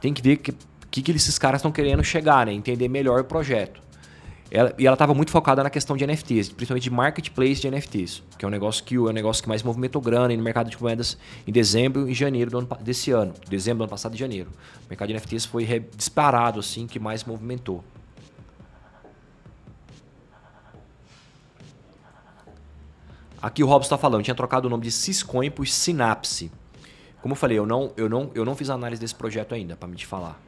[0.00, 0.54] Tem que ver que
[0.90, 2.52] que, que esses caras estão querendo chegar, né?
[2.52, 3.80] Entender melhor o projeto.
[4.50, 8.20] Ela, e ela estava muito focada na questão de NFTs, principalmente de marketplace de NFTs,
[8.36, 10.82] que é um negócio que é um negócio que mais movimentou grana no mercado de
[10.82, 14.50] moedas em dezembro e janeiro do ano, desse ano, dezembro do ano passado e janeiro.
[14.86, 15.64] O mercado de NFTs foi
[15.96, 17.84] disparado assim que mais movimentou.
[23.42, 26.52] Aqui o Robson está falando, tinha trocado o nome de Syscoin por Synapse.
[27.22, 29.88] Como eu falei, eu não, eu não, eu não fiz análise desse projeto ainda, para
[29.88, 30.38] me te falar.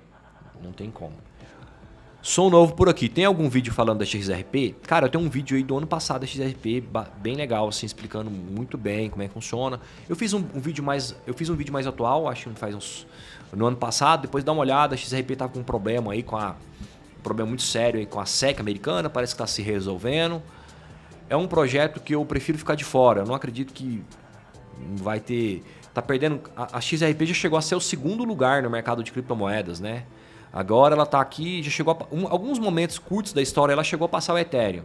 [0.63, 1.15] Não tem como.
[2.21, 3.09] Sou novo por aqui.
[3.09, 4.77] Tem algum vídeo falando da XRP?
[4.83, 6.85] Cara, eu tenho um vídeo aí do ano passado da XRP,
[7.17, 9.81] bem legal, assim, explicando muito bem como é que funciona.
[10.07, 12.75] Eu fiz um, um vídeo mais, eu fiz um vídeo mais atual, acho que faz
[12.75, 13.07] uns
[13.53, 14.23] no ano passado.
[14.23, 16.55] Depois dá uma olhada, a XRP tava com um problema aí com a
[17.19, 20.43] um problema muito sério aí com a SEC americana, parece que está se resolvendo
[21.33, 23.23] é um projeto que eu prefiro ficar de fora.
[23.23, 24.05] Eu não acredito que
[24.97, 25.63] vai ter.
[25.95, 26.43] Tá perdendo.
[26.55, 30.05] A, a XRP já chegou a ser o segundo lugar no mercado de criptomoedas, né?
[30.53, 34.05] Agora ela está aqui, já chegou a, um, alguns momentos curtos da história, ela chegou
[34.05, 34.85] a passar o Ethereum.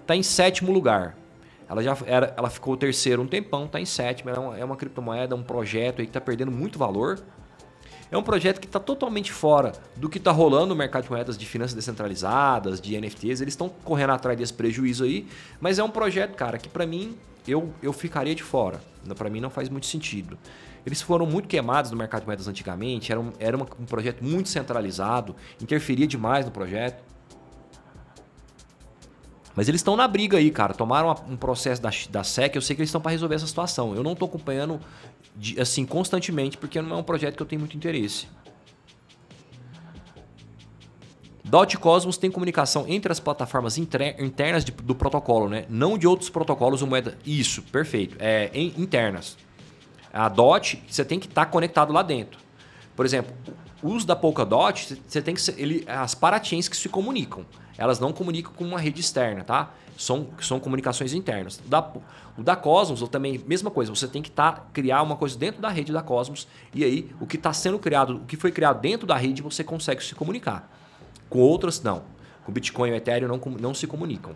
[0.00, 1.18] Está em sétimo lugar.
[1.68, 4.30] Ela já era, ela ficou terceiro um tempão, está em sétimo.
[4.30, 7.22] É uma, é uma criptomoeda, um projeto aí que está perdendo muito valor.
[8.12, 11.38] É um projeto que está totalmente fora do que está rolando no mercado de moedas
[11.38, 13.40] de finanças descentralizadas, de NFTs.
[13.40, 15.26] Eles estão correndo atrás desse prejuízo aí,
[15.58, 17.16] mas é um projeto, cara, que para mim
[17.48, 18.82] eu, eu ficaria de fora.
[19.16, 20.36] Para mim não faz muito sentido.
[20.84, 24.50] Eles foram muito queimados no mercado de moedas antigamente, era um, era um projeto muito
[24.50, 27.02] centralizado, interferia demais no projeto.
[29.54, 30.74] Mas eles estão na briga aí, cara.
[30.74, 33.94] Tomaram um processo da, da SEC, eu sei que eles estão para resolver essa situação.
[33.94, 34.80] Eu não estou acompanhando
[35.36, 38.26] de, assim constantemente porque não é um projeto que eu tenho muito interesse.
[41.44, 45.66] Dot Cosmos tem comunicação entre as plataformas internas de, do protocolo, né?
[45.68, 47.18] Não de outros protocolos ou moeda.
[47.26, 48.16] Isso, perfeito.
[48.18, 49.36] É em, internas.
[50.10, 52.38] A Dot, você tem que estar tá conectado lá dentro.
[52.96, 53.34] Por exemplo,
[53.82, 57.44] o uso da Polkadot, você tem que ser, ele, as parachains que se comunicam.
[57.76, 59.70] Elas não comunicam com uma rede externa, tá?
[59.96, 61.60] São, são comunicações internas.
[61.64, 61.92] O da,
[62.36, 65.60] o da Cosmos, ou também, mesma coisa, você tem que tá, criar uma coisa dentro
[65.60, 68.80] da rede da Cosmos, e aí o que está sendo criado, o que foi criado
[68.80, 70.70] dentro da rede, você consegue se comunicar.
[71.28, 72.02] Com outras, não.
[72.44, 74.34] Com Bitcoin e Ethereum não, não se comunicam.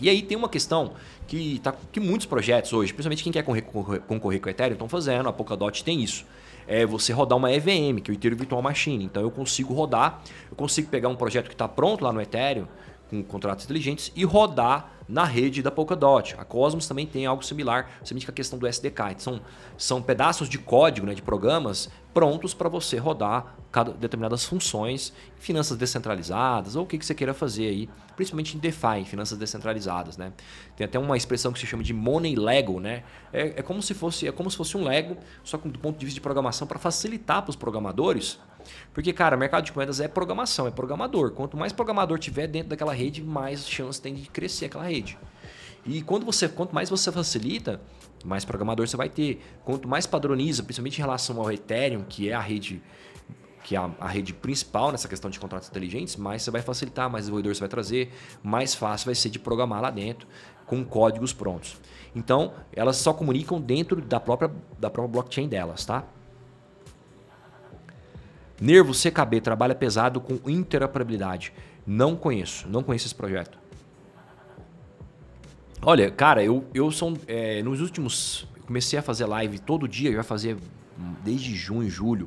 [0.00, 0.94] E aí tem uma questão
[1.26, 4.88] que, tá, que muitos projetos hoje, principalmente quem quer concorrer, concorrer com o Ethereum, estão
[4.88, 6.26] fazendo, a Polkadot tem isso.
[6.66, 9.04] É você rodar uma EVM, que é o Ethereum Virtual Machine.
[9.04, 12.66] Então eu consigo rodar, eu consigo pegar um projeto que está pronto lá no Ethereum,
[13.10, 16.34] com contratos inteligentes, e rodar na rede da Polkadot.
[16.38, 19.00] A Cosmos também tem algo similar, principalmente com a questão do SDK.
[19.10, 19.40] Então, são,
[19.76, 25.76] são pedaços de código, né, de programas, prontos para você rodar cada, determinadas funções, finanças
[25.76, 30.16] descentralizadas, ou o que, que você queira fazer aí, principalmente em DeFi, finanças descentralizadas.
[30.16, 30.32] Né?
[30.76, 33.02] Tem até uma expressão que se chama de Money Lego, né?
[33.32, 35.98] É, é, como, se fosse, é como se fosse um Lego, só que do ponto
[35.98, 38.38] de vista de programação, para facilitar para os programadores
[38.92, 41.32] porque, cara, mercado de moedas é programação, é programador.
[41.32, 45.18] Quanto mais programador tiver dentro daquela rede, mais chance tem de crescer aquela rede.
[45.86, 47.80] E quando você, quanto mais você facilita,
[48.24, 49.40] mais programador você vai ter.
[49.64, 52.82] Quanto mais padroniza, principalmente em relação ao Ethereum, que é a rede
[53.62, 57.08] que é a, a, rede principal nessa questão de contratos inteligentes, mais você vai facilitar,
[57.08, 60.28] mais desenvolvedor você vai trazer, mais fácil vai ser de programar lá dentro
[60.66, 61.80] com códigos prontos.
[62.14, 66.04] Então, elas só comunicam dentro da própria, da própria blockchain delas, tá?
[68.60, 71.52] Nervo CKB trabalha pesado com interoperabilidade.
[71.86, 73.58] Não conheço, não conheço esse projeto.
[75.82, 77.16] Olha, cara, eu, eu sou.
[77.26, 78.46] É, nos últimos.
[78.66, 80.56] Comecei a fazer live todo dia, eu ia fazer
[81.22, 82.26] desde junho, julho.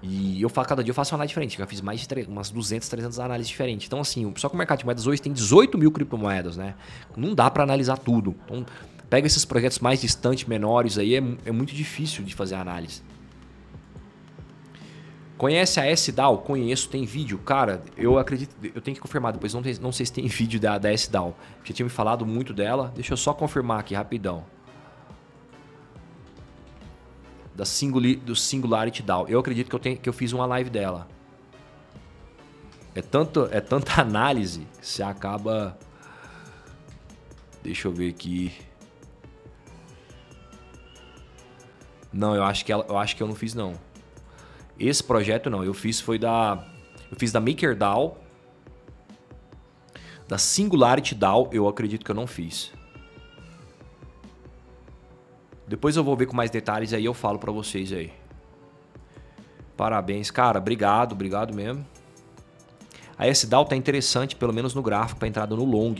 [0.00, 1.58] E eu faço, cada dia eu faço uma análise diferente.
[1.58, 3.86] Eu já fiz mais de 3, umas 200, 300 análises diferentes.
[3.86, 6.74] Então, assim, só que o mercado de moedas hoje tem 18 mil criptomoedas, né?
[7.16, 8.36] Não dá para analisar tudo.
[8.44, 8.66] Então,
[9.08, 13.02] pega esses projetos mais distantes, menores aí, é, é muito difícil de fazer análise.
[15.44, 16.38] Conhece a SDAO?
[16.38, 17.36] Conheço, tem vídeo.
[17.36, 20.58] Cara, eu acredito, eu tenho que confirmar depois, não, tem, não sei se tem vídeo
[20.58, 21.36] da, da SDAO.
[21.62, 22.90] Já tinha me falado muito dela.
[22.94, 24.42] Deixa eu só confirmar aqui rapidão.
[27.54, 29.28] Da Singuli, do Singularity DAO.
[29.28, 31.06] Eu acredito que eu, tenho, que eu fiz uma live dela.
[32.94, 35.76] É, tanto, é tanta análise que você acaba.
[37.62, 38.50] Deixa eu ver aqui.
[42.10, 43.74] Não, eu acho que, ela, eu, acho que eu não fiz não.
[44.78, 46.66] Esse projeto não, eu fiz foi da
[47.10, 48.16] eu fiz da MakerDAO,
[50.26, 52.72] da Singularity DAO, eu acredito que eu não fiz.
[55.66, 58.12] Depois eu vou ver com mais detalhes aí eu falo para vocês aí.
[59.76, 61.86] Parabéns, cara, obrigado, obrigado mesmo.
[63.16, 65.94] A S-DAO tá interessante, pelo menos no gráfico, para entrada no long.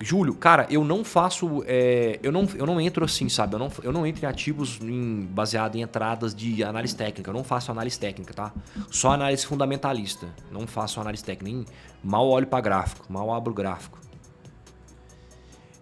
[0.00, 1.62] Júlio, cara, eu não faço.
[1.66, 3.54] É, eu, não, eu não entro assim, sabe?
[3.54, 7.30] Eu não, eu não entro em ativos em, baseado em entradas de análise técnica.
[7.30, 8.52] Eu não faço análise técnica, tá?
[8.90, 10.28] Só análise fundamentalista.
[10.50, 11.44] Não faço análise técnica.
[11.44, 11.64] Nem
[12.02, 13.98] mal olho para gráfico, mal abro gráfico.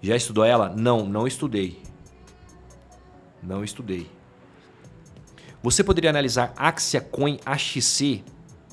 [0.00, 0.68] Já estudou ela?
[0.68, 1.80] Não, não estudei.
[3.42, 4.10] Não estudei.
[5.62, 8.24] Você poderia analisar Axia Coin AXC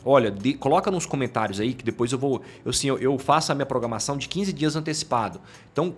[0.06, 2.42] Olha, de, coloca nos comentários aí que depois eu vou.
[2.64, 5.42] Eu, assim, eu, eu, faço a minha programação de 15 dias antecipado.
[5.72, 5.94] Então,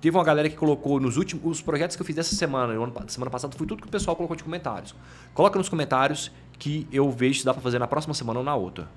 [0.00, 1.44] teve uma galera que colocou nos últimos.
[1.44, 4.14] Os projetos que eu fiz dessa semana, ano, semana passada, foi tudo que o pessoal
[4.14, 4.94] colocou de comentários.
[5.32, 8.54] Coloca nos comentários que eu vejo se dá para fazer na próxima semana ou na
[8.54, 8.88] outra.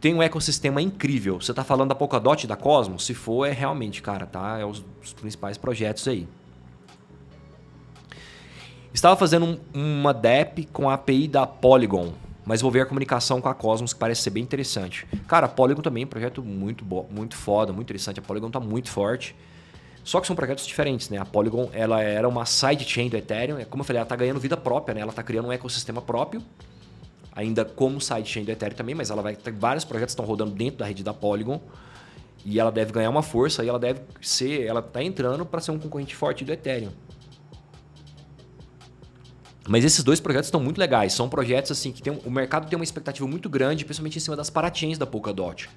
[0.00, 1.40] Tem um ecossistema incrível.
[1.40, 3.04] Você está falando da Polkadot da Cosmos?
[3.04, 4.58] Se for, é realmente, cara, tá?
[4.58, 6.26] É os, os principais projetos aí.
[8.94, 12.14] Estava fazendo um, uma DEP com a API da Polygon
[12.48, 15.06] mas vou ver a comunicação com a Cosmos, que parece ser bem interessante.
[15.28, 18.20] Cara, a Polygon também é um projeto muito, muito foda, muito interessante.
[18.20, 19.36] A Polygon tá muito forte.
[20.02, 21.18] Só que são projetos diferentes, né?
[21.18, 23.58] A Polygon, ela era uma sidechain do Ethereum.
[23.58, 25.02] É como eu falei, ela tá ganhando vida própria, né?
[25.02, 26.42] Ela tá criando um ecossistema próprio.
[27.32, 30.86] Ainda como sidechain do Ethereum também, mas ela vai vários projetos estão rodando dentro da
[30.86, 31.60] rede da Polygon.
[32.46, 35.70] E ela deve ganhar uma força e ela deve ser, ela tá entrando para ser
[35.70, 36.92] um concorrente forte do Ethereum.
[39.68, 41.12] Mas esses dois projetos estão muito legais.
[41.12, 44.34] São projetos assim que tem, o mercado tem uma expectativa muito grande, principalmente em cima
[44.34, 45.68] das parachains da Polkadot.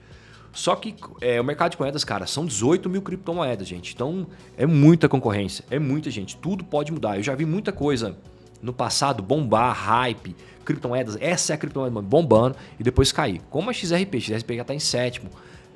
[0.54, 3.94] Só que é, o mercado de moedas, cara, são 18 mil criptomoedas, gente.
[3.94, 4.28] Então
[4.58, 6.38] é muita concorrência, é muita gente.
[6.38, 7.18] Tudo pode mudar.
[7.18, 8.18] Eu já vi muita coisa
[8.62, 11.18] no passado bombar, hype, criptomoedas.
[11.20, 13.42] Essa é a criptomoeda bombando e depois cair.
[13.50, 15.30] Como a XRP, a XRP já está em sétimo,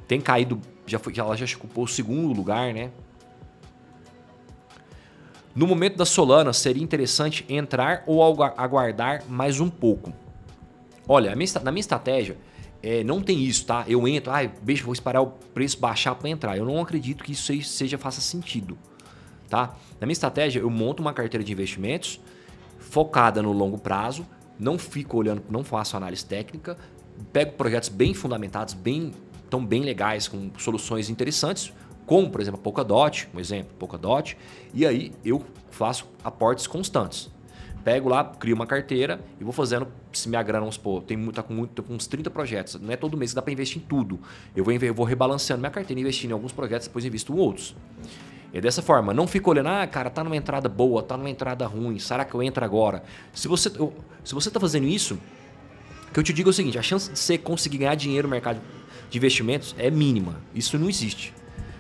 [0.08, 2.92] tem caído, já foi, ela já ocupou o segundo lugar, né?
[5.56, 10.12] No momento da Solana, seria interessante entrar ou aguardar mais um pouco.
[11.08, 12.38] Olha, na minha estratégia,
[12.84, 13.86] é, não tem isso, tá?
[13.88, 16.58] Eu entro, ah, beijo, vou esperar o preço baixar para entrar.
[16.58, 18.78] Eu não acredito que isso seja faça sentido,
[19.50, 19.78] tá?
[19.98, 22.20] Na minha estratégia, eu monto uma carteira de investimentos
[22.78, 24.28] focada no longo prazo,
[24.60, 26.78] não fico olhando, não faço análise técnica,
[27.32, 29.14] pego projetos bem fundamentados, bem
[29.50, 31.72] tão bem legais, com soluções interessantes,
[32.06, 34.38] como por exemplo a Polkadot, um exemplo, Polkadot,
[34.74, 37.30] e aí eu faço aportes constantes.
[37.84, 41.44] Pego lá, crio uma carteira e vou fazendo, se minha grana, vamos supor, tem, tá
[41.44, 43.86] com, muito, com uns 30 projetos, não é todo mês que dá para investir em
[43.86, 44.20] tudo.
[44.56, 47.76] Eu vou, eu vou rebalanceando minha carteira, investindo em alguns projetos, depois invisto em outros.
[48.52, 51.68] E dessa forma, não fico olhando, ah, cara, tá numa entrada boa, tá numa entrada
[51.68, 53.04] ruim, será que eu entro agora?
[53.34, 53.94] Se você, eu,
[54.24, 55.20] se você tá fazendo isso,
[56.12, 58.32] que eu te digo é o seguinte, a chance de você conseguir ganhar dinheiro no
[58.32, 58.62] mercado
[59.12, 60.42] de investimentos é mínima.
[60.56, 61.34] Isso não existe.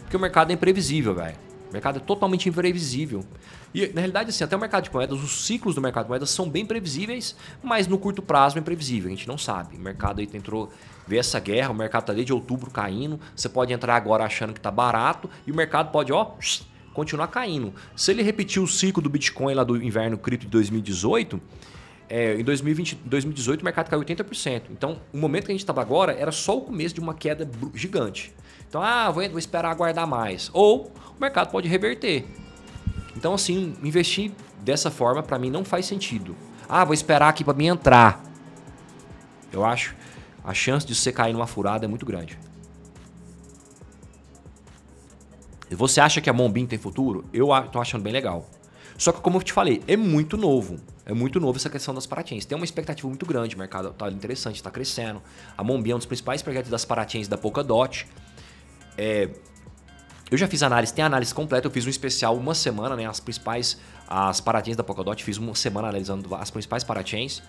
[0.05, 1.35] Porque o mercado é imprevisível, velho.
[1.69, 3.25] O mercado é totalmente imprevisível.
[3.73, 6.29] E, na realidade, assim, até o mercado de moedas, os ciclos do mercado de moedas
[6.29, 9.07] são bem previsíveis, mas no curto prazo é imprevisível.
[9.07, 9.75] A gente não sabe.
[9.75, 10.71] O mercado aí entrou,
[11.05, 13.19] vê essa guerra, o mercado está desde outubro caindo.
[13.35, 16.31] Você pode entrar agora achando que está barato e o mercado pode, ó,
[16.93, 17.73] continuar caindo.
[17.95, 21.41] Se ele repetir o ciclo do Bitcoin lá do inverno cripto de 2018,
[22.07, 24.63] é, em 2020, 2018 o mercado caiu 80%.
[24.69, 27.49] Então, o momento que a gente estava agora era só o começo de uma queda
[27.73, 28.33] gigante.
[28.75, 30.49] Então, ah, vou, vou esperar aguardar mais.
[30.51, 32.25] Ou o mercado pode reverter.
[33.15, 36.35] Então, assim, investir dessa forma para mim não faz sentido.
[36.67, 38.21] Ah, vou esperar aqui para mim entrar.
[39.49, 39.95] Eu acho
[40.43, 42.37] a chance de você cair numa furada é muito grande.
[45.71, 47.23] E você acha que a Mombin tem futuro?
[47.31, 48.45] Eu tô achando bem legal.
[48.97, 50.81] Só que, como eu te falei, é muito novo.
[51.05, 52.43] É muito novo essa questão das parachains.
[52.43, 55.21] Tem uma expectativa muito grande, o mercado está interessante, está crescendo.
[55.57, 58.05] A Mombin é um dos principais projetos das parachains da Polkadot.
[58.97, 59.29] É,
[60.29, 63.05] eu já fiz análise, tem análise completa, eu fiz um especial uma semana, né?
[63.05, 63.77] As principais,
[64.07, 67.43] as parachains da Polkadot, fiz uma semana analisando as principais parachains.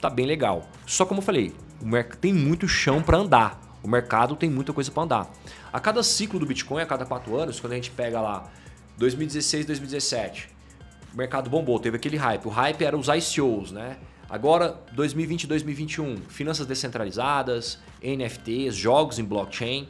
[0.00, 0.68] Tá bem legal.
[0.86, 3.60] Só como eu falei, o mercado tem muito chão para andar.
[3.82, 5.30] O mercado tem muita coisa para andar.
[5.72, 8.50] A cada ciclo do Bitcoin, a cada quatro anos, quando a gente pega lá
[8.98, 10.48] 2016, 2017,
[11.12, 12.46] o mercado bombou, teve aquele hype.
[12.46, 13.98] O hype era os ICOs, né?
[14.30, 19.86] Agora, 2020 2021, finanças descentralizadas, NFTs, jogos em blockchain.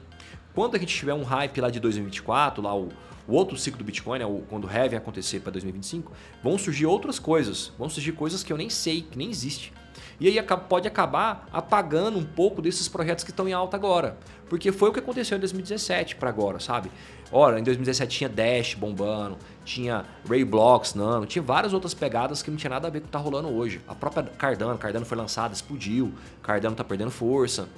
[0.55, 2.89] Quando a gente tiver um hype lá de 2024, lá o,
[3.27, 6.85] o outro ciclo do Bitcoin, né, o, quando o halving acontecer para 2025, vão surgir
[6.85, 7.73] outras coisas.
[7.79, 9.73] Vão surgir coisas que eu nem sei, que nem existe.
[10.21, 14.17] E aí pode acabar apagando um pouco desses projetos que estão em alta agora.
[14.49, 16.93] Porque foi o que aconteceu em 2017 para agora, sabe?
[17.33, 22.51] Ora, em 2017 tinha Dash bombando, tinha Ray Blocks, Nano, tinha várias outras pegadas que
[22.51, 23.81] não tinha nada a ver com o que tá rolando hoje.
[23.89, 27.69] A própria Cardano, Cardano foi lançada, explodiu, Cardano tá perdendo força.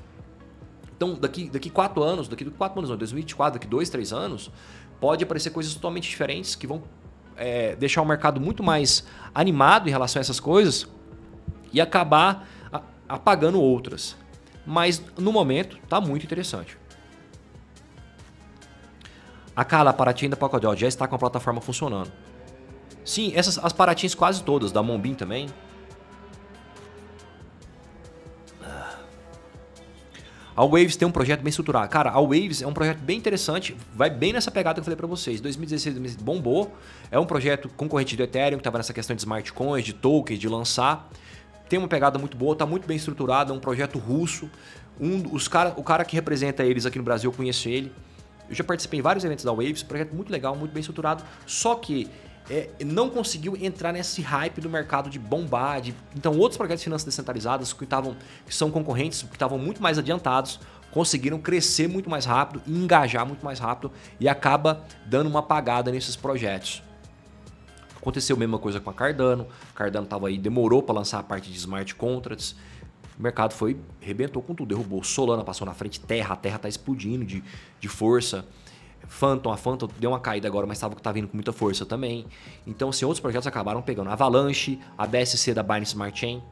[1.05, 4.51] Então, daqui, daqui quatro anos, daqui quatro anos, não, 2024, daqui dois, três anos,
[4.99, 6.83] pode aparecer coisas totalmente diferentes que vão
[7.37, 10.89] é, deixar o mercado muito mais animado em relação a essas coisas
[11.71, 12.49] e acabar
[13.07, 14.17] apagando outras.
[14.65, 16.79] Mas no momento está muito interessante.
[19.55, 22.11] A Carla, a Paraty da Pacodel já está com a plataforma funcionando.
[23.05, 25.49] Sim, essas as Paratins quase todas, da Mombin também,
[30.57, 31.89] A Waves tem um projeto bem estruturado.
[31.89, 34.97] Cara, a Waves é um projeto bem interessante, vai bem nessa pegada que eu falei
[34.97, 35.41] para vocês.
[35.41, 36.73] 2016 2016 bombou,
[37.11, 40.39] é um projeto concorrente do Ethereum, que estava nessa questão de smart coins, de tokens,
[40.39, 41.11] de lançar.
[41.69, 44.49] Tem uma pegada muito boa, está muito bem estruturado, é um projeto russo.
[45.01, 47.93] Um, os cara, o cara que representa eles aqui no Brasil, eu conheço ele.
[48.49, 51.25] Eu já participei em vários eventos da Waves, projeto muito legal, muito bem estruturado.
[51.47, 52.09] Só que
[52.51, 55.81] é, não conseguiu entrar nesse hype do mercado de bombar.
[55.81, 55.95] De...
[56.15, 58.17] Então, outros projetos de finanças descentralizadas que, tavam,
[58.47, 63.45] que são concorrentes, que estavam muito mais adiantados, conseguiram crescer muito mais rápido engajar muito
[63.45, 63.91] mais rápido
[64.21, 66.83] e acaba dando uma apagada nesses projetos.
[67.97, 69.49] Aconteceu a mesma coisa com a Cardano.
[69.75, 72.55] Cardano estava aí, demorou para lançar a parte de smart contracts.
[73.19, 75.03] O mercado foi, rebentou com tudo, derrubou.
[75.03, 77.43] Solana passou na frente, Terra, a Terra está explodindo de,
[77.81, 78.45] de força.
[79.09, 82.27] Phantom, a Phantom deu uma caída agora, mas estava tá vindo com muita força também.
[82.67, 84.11] Então, assim, outros projetos acabaram pegando.
[84.11, 86.43] Avalanche, a BSC da Binance Smart Chain.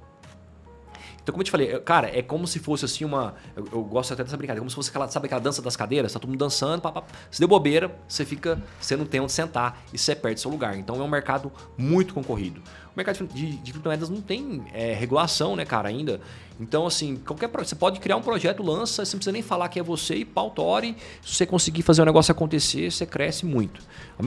[1.23, 3.35] Então, como eu te falei, cara, é como se fosse assim uma.
[3.55, 6.13] Eu, eu gosto até dessa brincadeira, como se fosse aquela, sabe aquela dança das cadeiras?
[6.13, 8.61] Tá todo mundo dançando, pá, se deu bobeira, você fica.
[8.81, 10.77] Você não tem onde sentar e você perde seu lugar.
[10.77, 12.61] Então é um mercado muito concorrido.
[12.95, 16.21] O mercado de, de criptomoedas não tem é, regulação, né, cara, ainda.
[16.61, 19.81] Então, assim, qualquer você pode criar um projeto, lança, você não precisa nem falar que
[19.81, 20.95] é você e pau tore.
[21.23, 23.81] Se você conseguir fazer o negócio acontecer, você cresce muito.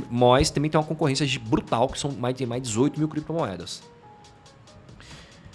[0.10, 3.84] Mas também tem uma concorrência brutal, que são mais de mais 18 mil criptomoedas.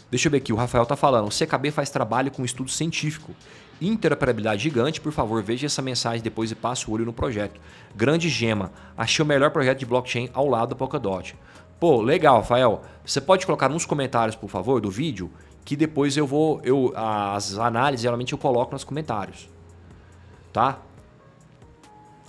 [0.08, 1.28] Deixa eu ver aqui, o Rafael tá falando.
[1.28, 3.34] O CKB faz trabalho com estudo científico.
[3.80, 7.60] Interoperabilidade gigante, por favor, veja essa mensagem depois e passe o olho no projeto.
[7.96, 8.70] Grande gema.
[8.96, 11.34] Achei o melhor projeto de blockchain ao lado da Polkadot.
[11.80, 12.82] Pô, legal, Rafael.
[13.02, 15.30] Você pode colocar nos comentários, por favor, do vídeo,
[15.64, 16.60] que depois eu vou.
[16.62, 19.48] Eu, as análises geralmente eu coloco nos comentários.
[20.52, 20.78] Tá?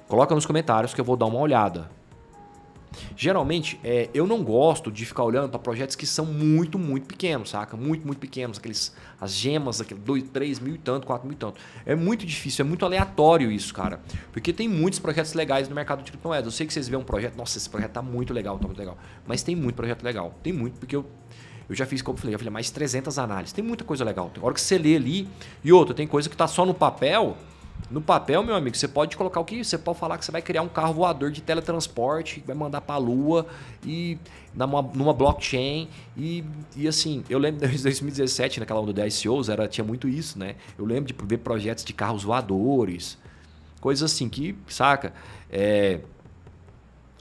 [0.08, 1.92] Coloca nos comentários que eu vou dar uma olhada.
[3.16, 7.50] Geralmente, é, eu não gosto de ficar olhando para projetos que são muito, muito pequenos,
[7.52, 7.78] saca?
[7.78, 8.58] Muito, muito pequenos.
[8.58, 11.60] Aqueles, as gemas, aquele 2, 3 mil e tanto, 4 mil e tanto.
[11.86, 14.00] É muito difícil, é muito aleatório isso, cara.
[14.32, 16.46] Porque tem muitos projetos legais no mercado de criptomoedas.
[16.46, 18.80] Eu sei que vocês vêem um projeto, nossa, esse projeto tá muito legal, tá muito
[18.80, 18.98] legal.
[19.26, 20.34] Mas tem muito projeto legal.
[20.44, 21.06] Tem muito, porque eu
[21.70, 23.54] eu já fiz, como eu falei, falei, mais 300 análises.
[23.54, 24.30] Tem muita coisa legal.
[24.30, 25.30] Tem hora que você lê ali.
[25.64, 27.38] E outra, tem coisa que está só no papel.
[27.92, 29.62] No papel, meu amigo, você pode colocar o que?
[29.62, 32.96] Você pode falar que você vai criar um carro voador de teletransporte, vai mandar para
[32.96, 33.46] a Lua
[33.86, 34.18] e
[34.56, 35.90] numa, numa blockchain.
[36.16, 36.42] E,
[36.74, 40.56] e assim, eu lembro de 2017, naquela onda da ICOs, era, tinha muito isso, né?
[40.80, 43.18] Eu lembro de ver projetos de carros voadores,
[43.82, 45.14] coisas assim que, saca?
[45.50, 46.00] É,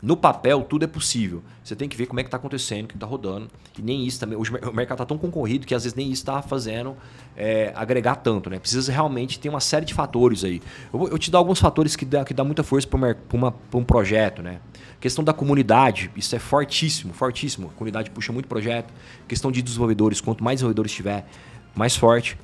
[0.03, 1.43] no papel, tudo é possível.
[1.63, 3.49] Você tem que ver como é que está acontecendo, o que está rodando.
[3.79, 4.39] E nem isso também.
[4.39, 6.97] Hoje o mercado está tão concorrido que às vezes nem isso está fazendo
[7.37, 8.49] é, agregar tanto.
[8.49, 8.59] Né?
[8.59, 10.63] Precisa realmente ter uma série de fatores aí.
[10.93, 14.43] Eu, eu te dar alguns fatores que dá, que dá muita força para um projeto.
[14.43, 14.61] Né?
[15.01, 17.69] questão da comunidade, isso é fortíssimo, fortíssimo.
[17.69, 18.93] A comunidade puxa muito projeto.
[19.27, 21.27] questão de desenvolvedores, quanto mais desenvolvedores tiver,
[21.75, 22.37] mais forte.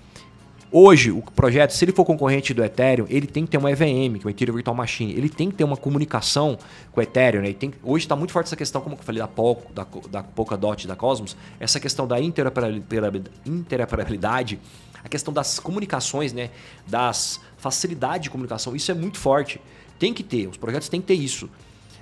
[0.79, 4.19] Hoje, o projeto, se ele for concorrente do Ethereum, ele tem que ter uma EVM,
[4.19, 5.15] que é o Ethereum Virtual Machine.
[5.15, 6.59] Ele tem que ter uma comunicação
[6.93, 7.41] com o Ethereum.
[7.41, 7.55] Né?
[7.55, 10.87] Tem, hoje está muito forte essa questão, como eu falei, da, Polk, da, da Polkadot
[10.87, 14.59] da Cosmos, essa questão da interoperabilidade,
[15.03, 16.51] a questão das comunicações, né?
[16.87, 18.77] das facilidades de comunicação.
[18.77, 19.59] Isso é muito forte.
[19.99, 21.49] Tem que ter, os projetos têm que ter isso.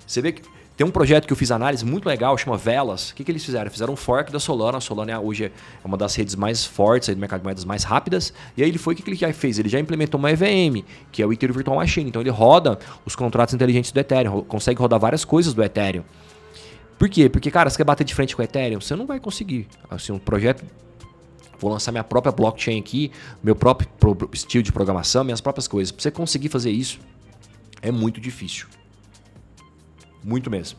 [0.04, 0.42] Você vê que
[0.76, 3.10] tem um projeto que eu fiz análise muito legal, chama Velas.
[3.10, 3.70] O que, que eles fizeram?
[3.70, 4.78] Fizeram um fork da Solana.
[4.78, 5.52] A Solana é hoje é
[5.84, 8.32] uma das redes mais fortes do mercado de moedas mais rápidas.
[8.56, 9.58] E aí ele foi o que, que ele já fez?
[9.58, 12.08] Ele já implementou uma EVM, que é o Ethereum Virtual Machine.
[12.08, 16.02] Então ele roda os contratos inteligentes do Ethereum, consegue rodar várias coisas do Ethereum.
[16.98, 17.28] Por quê?
[17.28, 18.80] Porque, cara, você quer bater de frente com o Ethereum?
[18.80, 19.68] Você não vai conseguir.
[19.88, 20.64] Assim, um projeto
[21.56, 23.12] vou lançar minha própria blockchain aqui,
[23.42, 23.88] meu próprio
[24.32, 25.92] estilo de programação, minhas próprias coisas.
[25.92, 26.98] Para você conseguir fazer isso,
[27.80, 28.66] é muito difícil.
[30.24, 30.78] Muito mesmo.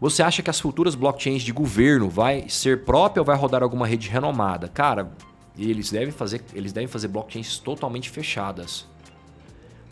[0.00, 3.84] Você acha que as futuras blockchains de governo vai ser própria ou vai rodar alguma
[3.84, 4.68] rede renomada?
[4.68, 5.10] Cara,
[5.58, 8.86] eles devem fazer, eles devem fazer blockchains totalmente fechadas.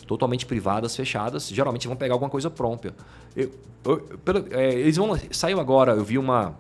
[0.06, 1.48] Totalmente privadas, fechadas.
[1.48, 2.94] Geralmente vão pegar alguma coisa própria.
[3.34, 3.50] Eu,
[3.84, 5.18] eu, pelo, é, eles vão.
[5.32, 6.56] Saiu agora, eu vi uma.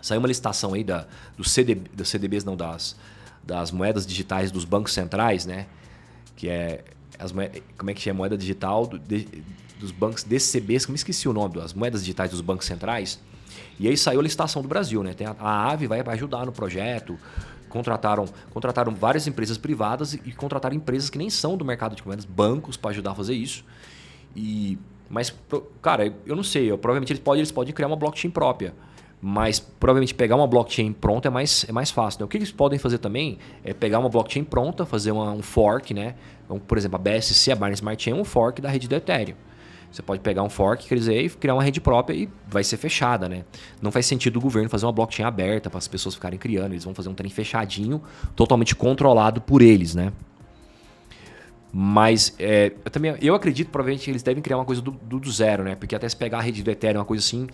[0.00, 1.06] Saiu uma licitação aí da,
[1.36, 1.42] do
[1.92, 2.96] das CDBs, não, das,
[3.42, 5.66] das moedas digitais dos bancos centrais, né?
[6.36, 6.84] Que é
[7.24, 7.32] as
[7.76, 8.18] como é que chama?
[8.18, 9.26] Moeda digital do, de,
[9.78, 13.20] dos bancos DCBs, como esqueci o nome, das moedas digitais dos bancos centrais.
[13.78, 15.12] E aí saiu a licitação do Brasil, né?
[15.12, 17.18] Tem a, a AVE vai ajudar no projeto.
[17.68, 22.24] Contrataram, contrataram várias empresas privadas e contrataram empresas que nem são do mercado de moedas,
[22.24, 23.64] bancos, para ajudar a fazer isso.
[24.36, 25.34] E, mas,
[25.80, 26.70] cara, eu não sei.
[26.70, 28.74] Eu, provavelmente eles podem, eles podem criar uma blockchain própria.
[29.24, 32.20] Mas provavelmente pegar uma blockchain pronta é mais, é mais fácil.
[32.20, 32.24] Né?
[32.24, 35.94] O que eles podem fazer também é pegar uma blockchain pronta, fazer uma, um fork,
[35.94, 36.16] né?
[36.44, 38.96] Então, por exemplo, a BSC, a Binance Smart Chain, é um fork da rede do
[38.96, 39.36] Ethereum.
[39.92, 42.78] Você pode pegar um fork, quer dizer, e criar uma rede própria e vai ser
[42.78, 43.44] fechada, né?
[43.80, 46.72] Não faz sentido o governo fazer uma blockchain aberta para as pessoas ficarem criando.
[46.72, 48.02] Eles vão fazer um trem fechadinho,
[48.34, 50.12] totalmente controlado por eles, né?
[51.72, 55.20] Mas é, eu também eu acredito provavelmente que eles devem criar uma coisa do, do,
[55.20, 55.76] do zero, né?
[55.76, 57.46] Porque até se pegar a rede do Ethereum, uma coisa assim,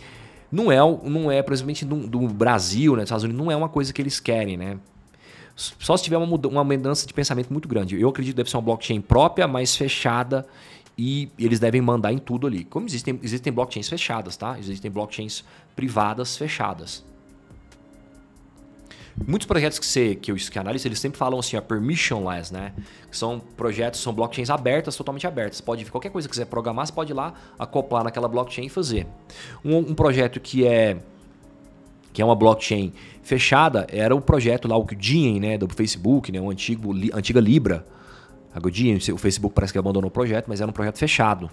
[0.51, 3.69] não é, não é principalmente do, do Brasil, né, dos Estados Unidos, não é uma
[3.69, 4.79] coisa que eles querem, né?
[5.55, 8.01] Só se tiver uma, uma mudança de pensamento muito grande.
[8.01, 10.47] Eu acredito que deve ser uma blockchain própria, mais fechada,
[10.97, 12.65] e eles devem mandar em tudo ali.
[12.65, 14.59] Como existem, existem blockchains fechadas, tá?
[14.59, 15.45] Existem blockchains
[15.75, 17.05] privadas fechadas.
[19.27, 22.73] Muitos projetos que você que eu que analiso, eles sempre falam assim, a permissionless, né?
[23.11, 25.61] São projetos, são blockchains abertas, totalmente abertas.
[25.61, 29.07] Pode qualquer coisa que quiser programar, você pode ir lá acoplar naquela blockchain e fazer.
[29.65, 30.97] Um, um projeto que é
[32.13, 32.93] que é uma blockchain
[33.23, 37.85] fechada, era o projeto lá, o Diem, né, do Facebook, né, o antigo, antiga Libra.
[38.53, 41.51] A Godin, o Facebook parece que abandonou o projeto, mas era um projeto fechado.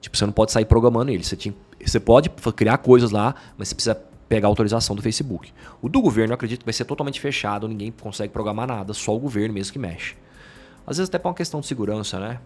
[0.00, 1.24] Tipo, você não pode sair programando ele.
[1.24, 5.52] Você, tinha, você pode criar coisas lá, mas você precisa pegar autorização do Facebook.
[5.80, 9.14] O do governo, eu acredito que vai ser totalmente fechado, ninguém consegue programar nada, só
[9.14, 10.16] o governo mesmo que mexe.
[10.86, 12.40] Às vezes até por uma questão de segurança, né?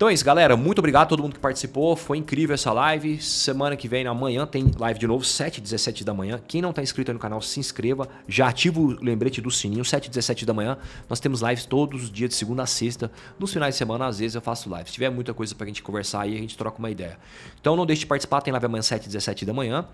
[0.00, 0.56] Então é isso, galera.
[0.56, 1.94] Muito obrigado a todo mundo que participou.
[1.94, 3.20] Foi incrível essa live.
[3.20, 6.40] Semana que vem, amanhã, tem live de novo, 7 e 17 da manhã.
[6.48, 8.08] Quem não está inscrito no canal, se inscreva.
[8.26, 10.78] Já ativa o lembrete do sininho, 7 e 17 da manhã.
[11.06, 13.12] Nós temos lives todos os dias, de segunda a sexta.
[13.38, 14.88] Nos finais de semana, às vezes, eu faço live.
[14.88, 17.18] Se tiver muita coisa pra gente conversar aí, a gente troca uma ideia.
[17.60, 19.86] Então não deixe de participar, tem live amanhã, 7 e 17 da manhã.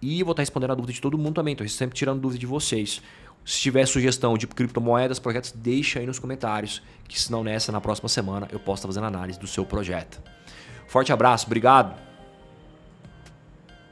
[0.00, 1.52] E vou estar respondendo a dúvida de todo mundo também.
[1.52, 3.02] Estou sempre tirando dúvida de vocês.
[3.44, 8.08] Se tiver sugestão de criptomoedas, projetos, deixa aí nos comentários, que senão nessa, na próxima
[8.08, 10.22] semana, eu posso estar fazendo análise do seu projeto.
[10.86, 12.11] Forte abraço, obrigado!